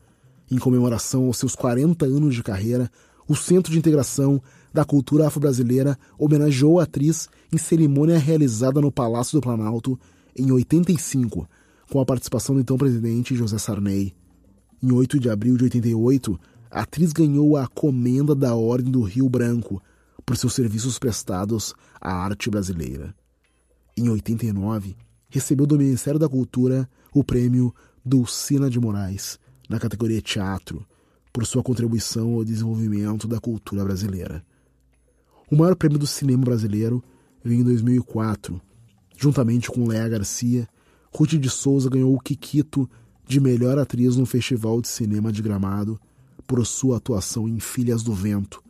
Em 0.48 0.58
comemoração 0.58 1.26
aos 1.26 1.38
seus 1.38 1.56
40 1.56 2.06
anos 2.06 2.32
de 2.32 2.42
carreira, 2.44 2.88
o 3.26 3.34
Centro 3.34 3.72
de 3.72 3.78
Integração 3.80 4.40
da 4.72 4.84
Cultura 4.84 5.26
Afro-Brasileira 5.26 5.98
homenageou 6.16 6.78
a 6.78 6.84
atriz 6.84 7.28
em 7.52 7.58
cerimônia 7.58 8.16
realizada 8.16 8.80
no 8.80 8.92
Palácio 8.92 9.36
do 9.36 9.42
Planalto 9.42 9.98
em 10.36 10.52
85, 10.52 11.48
com 11.90 12.00
a 12.00 12.06
participação 12.06 12.54
do 12.54 12.60
então 12.60 12.78
presidente 12.78 13.34
José 13.34 13.58
Sarney. 13.58 14.14
Em 14.82 14.90
8 14.90 15.20
de 15.20 15.30
abril 15.30 15.56
de 15.56 15.62
88, 15.62 16.40
a 16.68 16.80
atriz 16.80 17.12
ganhou 17.12 17.56
a 17.56 17.68
Comenda 17.68 18.34
da 18.34 18.56
Ordem 18.56 18.90
do 18.90 19.00
Rio 19.02 19.28
Branco 19.28 19.80
por 20.26 20.36
seus 20.36 20.54
serviços 20.54 20.98
prestados 20.98 21.72
à 22.00 22.12
arte 22.12 22.50
brasileira. 22.50 23.14
Em 23.96 24.08
89, 24.08 24.96
recebeu 25.28 25.66
do 25.66 25.78
Ministério 25.78 26.18
da 26.18 26.28
Cultura 26.28 26.90
o 27.14 27.22
prêmio 27.22 27.72
Dulcina 28.04 28.68
de 28.68 28.80
Moraes, 28.80 29.38
na 29.68 29.78
categoria 29.78 30.20
Teatro, 30.20 30.84
por 31.32 31.46
sua 31.46 31.62
contribuição 31.62 32.34
ao 32.34 32.44
desenvolvimento 32.44 33.28
da 33.28 33.38
cultura 33.38 33.84
brasileira. 33.84 34.44
O 35.48 35.54
maior 35.56 35.76
prêmio 35.76 35.98
do 35.98 36.08
cinema 36.08 36.44
brasileiro 36.44 37.04
veio 37.44 37.60
em 37.60 37.64
2004. 37.64 38.60
Juntamente 39.16 39.70
com 39.70 39.86
Léa 39.86 40.08
Garcia, 40.08 40.68
Ruth 41.14 41.34
de 41.34 41.48
Souza 41.48 41.88
ganhou 41.88 42.12
o 42.12 42.20
Kikito 42.20 42.90
de 43.26 43.40
melhor 43.40 43.78
atriz 43.78 44.16
no 44.16 44.26
Festival 44.26 44.80
de 44.80 44.88
Cinema 44.88 45.32
de 45.32 45.42
Gramado 45.42 46.00
por 46.46 46.64
sua 46.66 46.96
atuação 46.96 47.48
em 47.48 47.58
Filhas 47.60 48.02
do 48.02 48.12
Vento, 48.12 48.62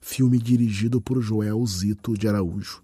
filme 0.00 0.38
dirigido 0.38 1.00
por 1.00 1.20
Joel 1.20 1.64
Zito 1.66 2.16
de 2.16 2.26
Araújo. 2.26 2.82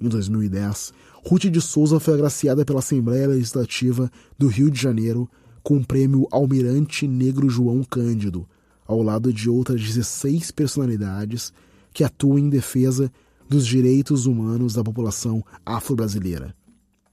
Em 0.00 0.08
2010, 0.08 0.92
Ruth 1.24 1.46
de 1.46 1.60
Souza 1.60 1.98
foi 1.98 2.14
agraciada 2.14 2.64
pela 2.64 2.80
Assembleia 2.80 3.28
Legislativa 3.28 4.10
do 4.38 4.46
Rio 4.46 4.70
de 4.70 4.80
Janeiro 4.80 5.28
com 5.62 5.78
o 5.78 5.84
prêmio 5.84 6.28
Almirante 6.30 7.08
Negro 7.08 7.48
João 7.48 7.82
Cândido, 7.82 8.46
ao 8.86 9.02
lado 9.02 9.32
de 9.32 9.50
outras 9.50 9.80
16 9.80 10.52
personalidades 10.52 11.52
que 11.92 12.04
atuam 12.04 12.38
em 12.38 12.48
defesa 12.48 13.10
dos 13.48 13.66
direitos 13.66 14.26
humanos 14.26 14.74
da 14.74 14.84
população 14.84 15.42
afro-brasileira. 15.64 16.54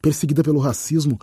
Perseguida 0.02 0.44
pelo 0.44 0.60
racismo, 0.60 1.20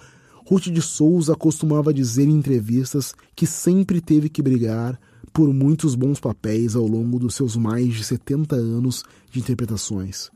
Ruth 0.51 0.65
de 0.65 0.83
Souza 0.83 1.37
costumava 1.37 1.95
dizer 1.95 2.27
em 2.27 2.33
entrevistas 2.33 3.15
que 3.37 3.47
sempre 3.47 4.01
teve 4.01 4.29
que 4.29 4.43
brigar 4.43 4.99
por 5.33 5.55
muitos 5.55 5.95
bons 5.95 6.19
papéis 6.19 6.75
ao 6.75 6.85
longo 6.89 7.21
dos 7.21 7.37
seus 7.37 7.55
mais 7.55 7.95
de 7.95 8.03
70 8.03 8.57
anos 8.57 9.05
de 9.31 9.39
interpretações, 9.39 10.29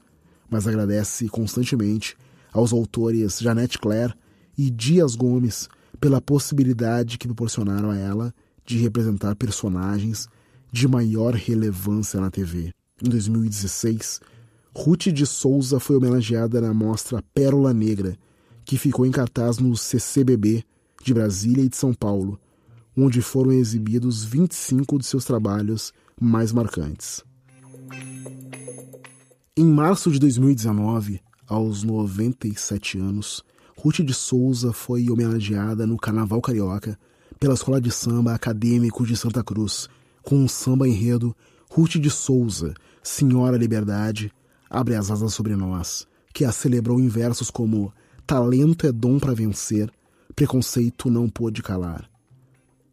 mas 0.49 0.69
agradece 0.69 1.29
constantemente 1.29 2.17
aos 2.53 2.73
autores 2.73 3.41
Janete 3.41 3.77
Claire 3.77 4.15
e 4.57 4.71
Dias 4.71 5.17
Gomes 5.17 5.69
pela 5.99 6.21
possibilidade 6.21 7.19
que 7.19 7.27
proporcionaram 7.27 7.91
a 7.91 7.99
ela 7.99 8.33
de 8.65 8.79
representar 8.79 9.35
personagens 9.35 10.29
de 10.71 10.87
maior 10.87 11.35
relevância 11.35 12.21
na 12.21 12.31
TV. 12.31 12.73
Em 13.05 13.09
2016, 13.09 14.21
Ruth 14.77 15.09
de 15.09 15.27
Souza 15.27 15.81
foi 15.81 15.97
homenageada 15.97 16.61
na 16.61 16.73
mostra 16.73 17.21
Pérola 17.35 17.75
Negra, 17.75 18.17
que 18.65 18.79
ficou 18.79 19.05
em 19.05 19.11
cartaz 19.11 19.59
no 19.59 19.77
CCBB 19.77 20.65
de 21.03 21.13
Brasília 21.15 21.65
e 21.65 21.69
de 21.69 21.77
São 21.77 21.93
Paulo, 21.93 22.39
onde 22.97 23.21
foram 23.21 23.53
exibidos 23.53 24.25
25 24.25 24.99
de 24.99 25.07
seus 25.07 25.25
trabalhos 25.25 25.93
mais 26.21 26.53
marcantes. 26.53 27.23
Em 29.57 29.65
março 29.65 30.11
de 30.11 30.19
2019, 30.19 31.21
aos 31.47 31.83
97 31.83 32.99
anos, 32.99 33.45
Ruth 33.77 34.01
de 34.01 34.15
Souza 34.15 34.73
foi 34.73 35.11
homenageada 35.11 35.87
no 35.87 35.99
Carnaval 35.99 36.41
Carioca 36.41 36.99
pela 37.39 37.55
Escola 37.55 37.81
de 37.81 37.91
Samba 37.91 38.35
Acadêmico 38.35 39.07
de 39.07 39.17
Santa 39.17 39.45
Cruz, 39.45 39.89
com 40.23 40.37
um 40.37 40.49
samba 40.49 40.89
enredo 40.89 41.37
Ruth 41.71 41.97
de 41.97 42.09
Souza, 42.09 42.73
Senhora 43.03 43.57
Liberdade, 43.57 44.33
abre 44.71 44.95
as 44.95 45.11
asas 45.11 45.35
sobre 45.35 45.55
nós, 45.55 46.07
que 46.33 46.45
a 46.45 46.53
celebrou 46.53 46.99
em 46.99 47.09
versos 47.09 47.51
como 47.51 47.93
Talento 48.27 48.87
é 48.87 48.93
dom 48.93 49.19
para 49.19 49.35
vencer, 49.35 49.91
preconceito 50.35 51.11
não 51.11 51.29
pôde 51.29 51.63
calar. 51.63 52.09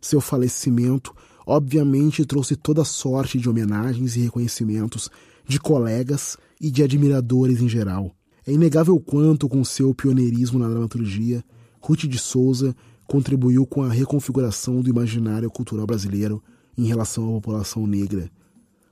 Seu 0.01 0.19
falecimento, 0.19 1.15
obviamente, 1.47 2.25
trouxe 2.25 2.57
toda 2.57 2.83
sorte 2.83 3.37
de 3.37 3.47
homenagens 3.47 4.17
e 4.17 4.19
reconhecimentos 4.19 5.09
de 5.47 5.57
colegas 5.57 6.35
e 6.59 6.69
de 6.69 6.83
admiradores 6.83 7.61
em 7.61 7.69
geral. 7.69 8.11
É 8.45 8.51
inegável 8.51 8.99
quanto, 8.99 9.47
com 9.47 9.63
seu 9.63 9.95
pioneirismo 9.95 10.59
na 10.59 10.67
dramaturgia, 10.67 11.41
Ruth 11.79 12.01
de 12.01 12.17
Souza 12.17 12.75
contribuiu 13.07 13.65
com 13.65 13.83
a 13.83 13.89
reconfiguração 13.89 14.81
do 14.81 14.89
imaginário 14.89 15.49
cultural 15.49 15.85
brasileiro 15.85 16.43
em 16.77 16.87
relação 16.87 17.29
à 17.29 17.31
população 17.33 17.87
negra, 17.87 18.29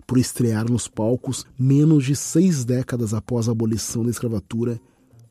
por 0.07 0.17
estrear 0.17 0.71
nos 0.71 0.87
palcos 0.87 1.45
menos 1.57 2.05
de 2.05 2.15
seis 2.15 2.63
décadas 2.63 3.13
após 3.13 3.49
a 3.49 3.51
abolição 3.51 4.03
da 4.03 4.09
escravatura 4.09 4.79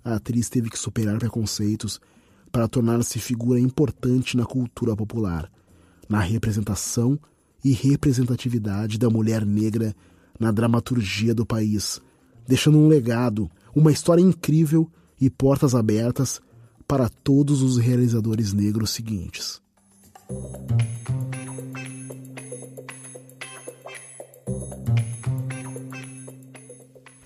a 0.08 0.16
atriz 0.16 0.48
teve 0.48 0.70
que 0.70 0.78
superar 0.78 1.18
preconceitos 1.18 2.00
para 2.50 2.66
tornar-se 2.66 3.18
figura 3.18 3.60
importante 3.60 4.36
na 4.36 4.44
cultura 4.44 4.96
popular, 4.96 5.50
na 6.08 6.20
representação 6.20 7.18
e 7.62 7.72
representatividade 7.72 8.98
da 8.98 9.10
mulher 9.10 9.44
negra 9.44 9.94
na 10.40 10.50
dramaturgia 10.50 11.34
do 11.34 11.44
país, 11.44 12.00
deixando 12.46 12.78
um 12.78 12.88
legado, 12.88 13.50
uma 13.74 13.92
história 13.92 14.22
incrível 14.22 14.90
e 15.20 15.28
portas 15.28 15.74
abertas 15.74 16.40
para 16.86 17.08
todos 17.08 17.60
os 17.60 17.76
realizadores 17.76 18.52
negros 18.54 18.90
seguintes. 18.90 19.60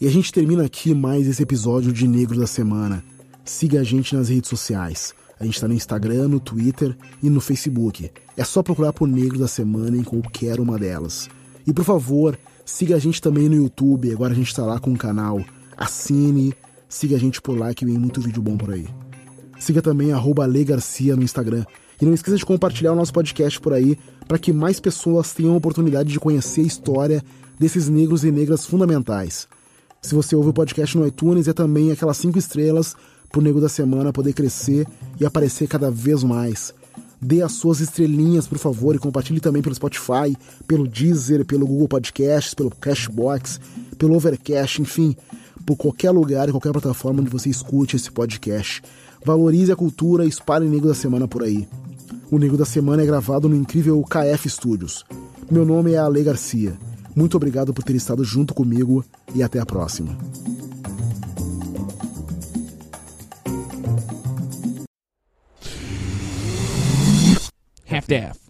E 0.03 0.07
a 0.09 0.11
gente 0.11 0.33
termina 0.33 0.65
aqui 0.65 0.93
mais 0.97 1.29
esse 1.29 1.45
episódio 1.45 1.93
de 1.93 2.09
Negro 2.09 2.37
da 2.37 2.45
Semana. 2.49 3.05
Siga 3.45 3.79
a 3.79 3.85
gente 3.85 4.17
nas 4.17 4.29
redes 4.29 4.51
sociais. 4.51 5.15
A 5.39 5.45
gente 5.45 5.55
está 5.55 5.69
no 5.69 5.75
Instagram, 5.75 6.27
no 6.27 6.41
Twitter 6.41 6.97
e 7.23 7.31
no 7.31 7.41
Facebook. 7.41 8.11
É 8.37 8.43
só 8.43 8.65
procurar 8.65 8.93
por 8.93 9.07
Negro 9.07 9.39
da 9.39 9.47
Semana 9.47 9.97
em 9.97 10.03
qualquer 10.03 10.59
uma 10.59 10.77
delas. 10.77 11.31
E 11.65 11.73
por 11.73 11.85
favor, 11.85 12.37
siga 12.67 12.97
a 12.97 12.99
gente 12.99 13.23
também 13.23 13.49
no 13.49 13.55
YouTube. 13.55 14.11
Agora 14.11 14.33
a 14.33 14.35
gente 14.35 14.49
está 14.49 14.65
lá 14.65 14.81
com 14.81 14.93
o 14.93 14.99
canal. 14.99 15.41
Assine, 15.77 16.53
siga 16.89 17.15
a 17.15 17.21
gente 17.21 17.41
por 17.41 17.57
lá 17.57 17.73
que 17.73 17.85
vem 17.85 17.97
muito 17.97 18.21
vídeo 18.21 18.43
bom 18.43 18.57
por 18.57 18.73
aí. 18.73 18.89
Siga 19.61 19.81
também 19.81 20.11
arroba 20.11 20.49
Garcia 20.65 21.15
no 21.15 21.23
Instagram. 21.23 21.65
E 22.01 22.05
não 22.05 22.13
esqueça 22.13 22.37
de 22.37 22.45
compartilhar 22.45 22.93
o 22.93 22.97
nosso 22.97 23.13
podcast 23.13 23.61
por 23.61 23.73
aí 23.73 23.97
para 24.27 24.37
que 24.37 24.53
mais 24.53 24.81
pessoas 24.81 25.33
tenham 25.33 25.55
a 25.55 25.59
oportunidade 25.59 26.09
de 26.09 26.19
conhecer 26.19 26.63
a 26.63 26.67
história 26.67 27.23
desses 27.57 27.89
negros 27.89 28.25
e 28.25 28.33
negras 28.33 28.67
fundamentais. 28.67 29.47
Se 30.05 30.17
você 30.17 30.35
ouve 30.35 30.49
o 30.49 30.53
podcast 30.53 30.99
no 30.99 31.07
iTunes, 31.07 31.47
é 31.47 31.53
também 31.53 31.93
aquelas 31.93 32.17
cinco 32.17 32.37
estrelas 32.37 32.97
pro 33.31 33.41
Nego 33.41 33.61
da 33.61 33.69
Semana 33.69 34.13
poder 34.13 34.33
crescer 34.33 34.85
e 35.19 35.25
aparecer 35.25 35.69
cada 35.69 35.93
vez 35.93 36.25
mais. 36.25 36.75
Dê 37.21 37.41
as 37.41 37.53
suas 37.53 37.79
estrelinhas, 37.79 38.49
por 38.49 38.59
favor, 38.59 38.97
e 38.97 38.99
compartilhe 38.99 39.39
também 39.39 39.63
pelo 39.63 39.77
Spotify, 39.77 40.37
pelo 40.67 40.89
Deezer, 40.89 41.45
pelo 41.47 41.69
Google 41.69 41.87
Podcasts, 41.87 42.53
pelo 42.53 42.69
Cashbox, 42.69 43.61
pelo 43.97 44.17
Overcast, 44.17 44.83
enfim, 44.83 45.15
por 45.65 45.77
qualquer 45.77 46.11
lugar 46.11 46.49
e 46.49 46.51
qualquer 46.51 46.73
plataforma 46.73 47.21
onde 47.21 47.31
você 47.31 47.49
escute 47.49 47.95
esse 47.95 48.11
podcast. 48.11 48.83
Valorize 49.25 49.71
a 49.71 49.77
cultura 49.77 50.25
e 50.25 50.29
espalhe 50.29 50.67
o 50.67 50.69
Nego 50.71 50.89
da 50.89 50.95
Semana 50.95 51.29
por 51.29 51.45
aí. 51.45 51.69
O 52.29 52.39
Nego 52.39 52.57
da 52.57 52.65
Semana 52.65 53.05
é 53.05 53.07
gravado 53.07 53.49
no 53.49 53.55
incrível 53.55 54.03
KF 54.03 54.51
Studios. 54.51 55.05
Meu 55.49 55.65
nome 55.65 55.93
é 55.93 55.99
Ale 55.99 56.25
Garcia. 56.25 56.77
Muito 57.15 57.37
obrigado 57.37 57.73
por 57.75 57.85
ter 57.85 57.95
estado 57.95 58.25
junto 58.25 58.55
comigo 58.55 59.05
e 59.35 59.43
até 59.43 59.59
a 59.59 59.67
próxima. 59.67 60.17
Staff. 68.13 68.42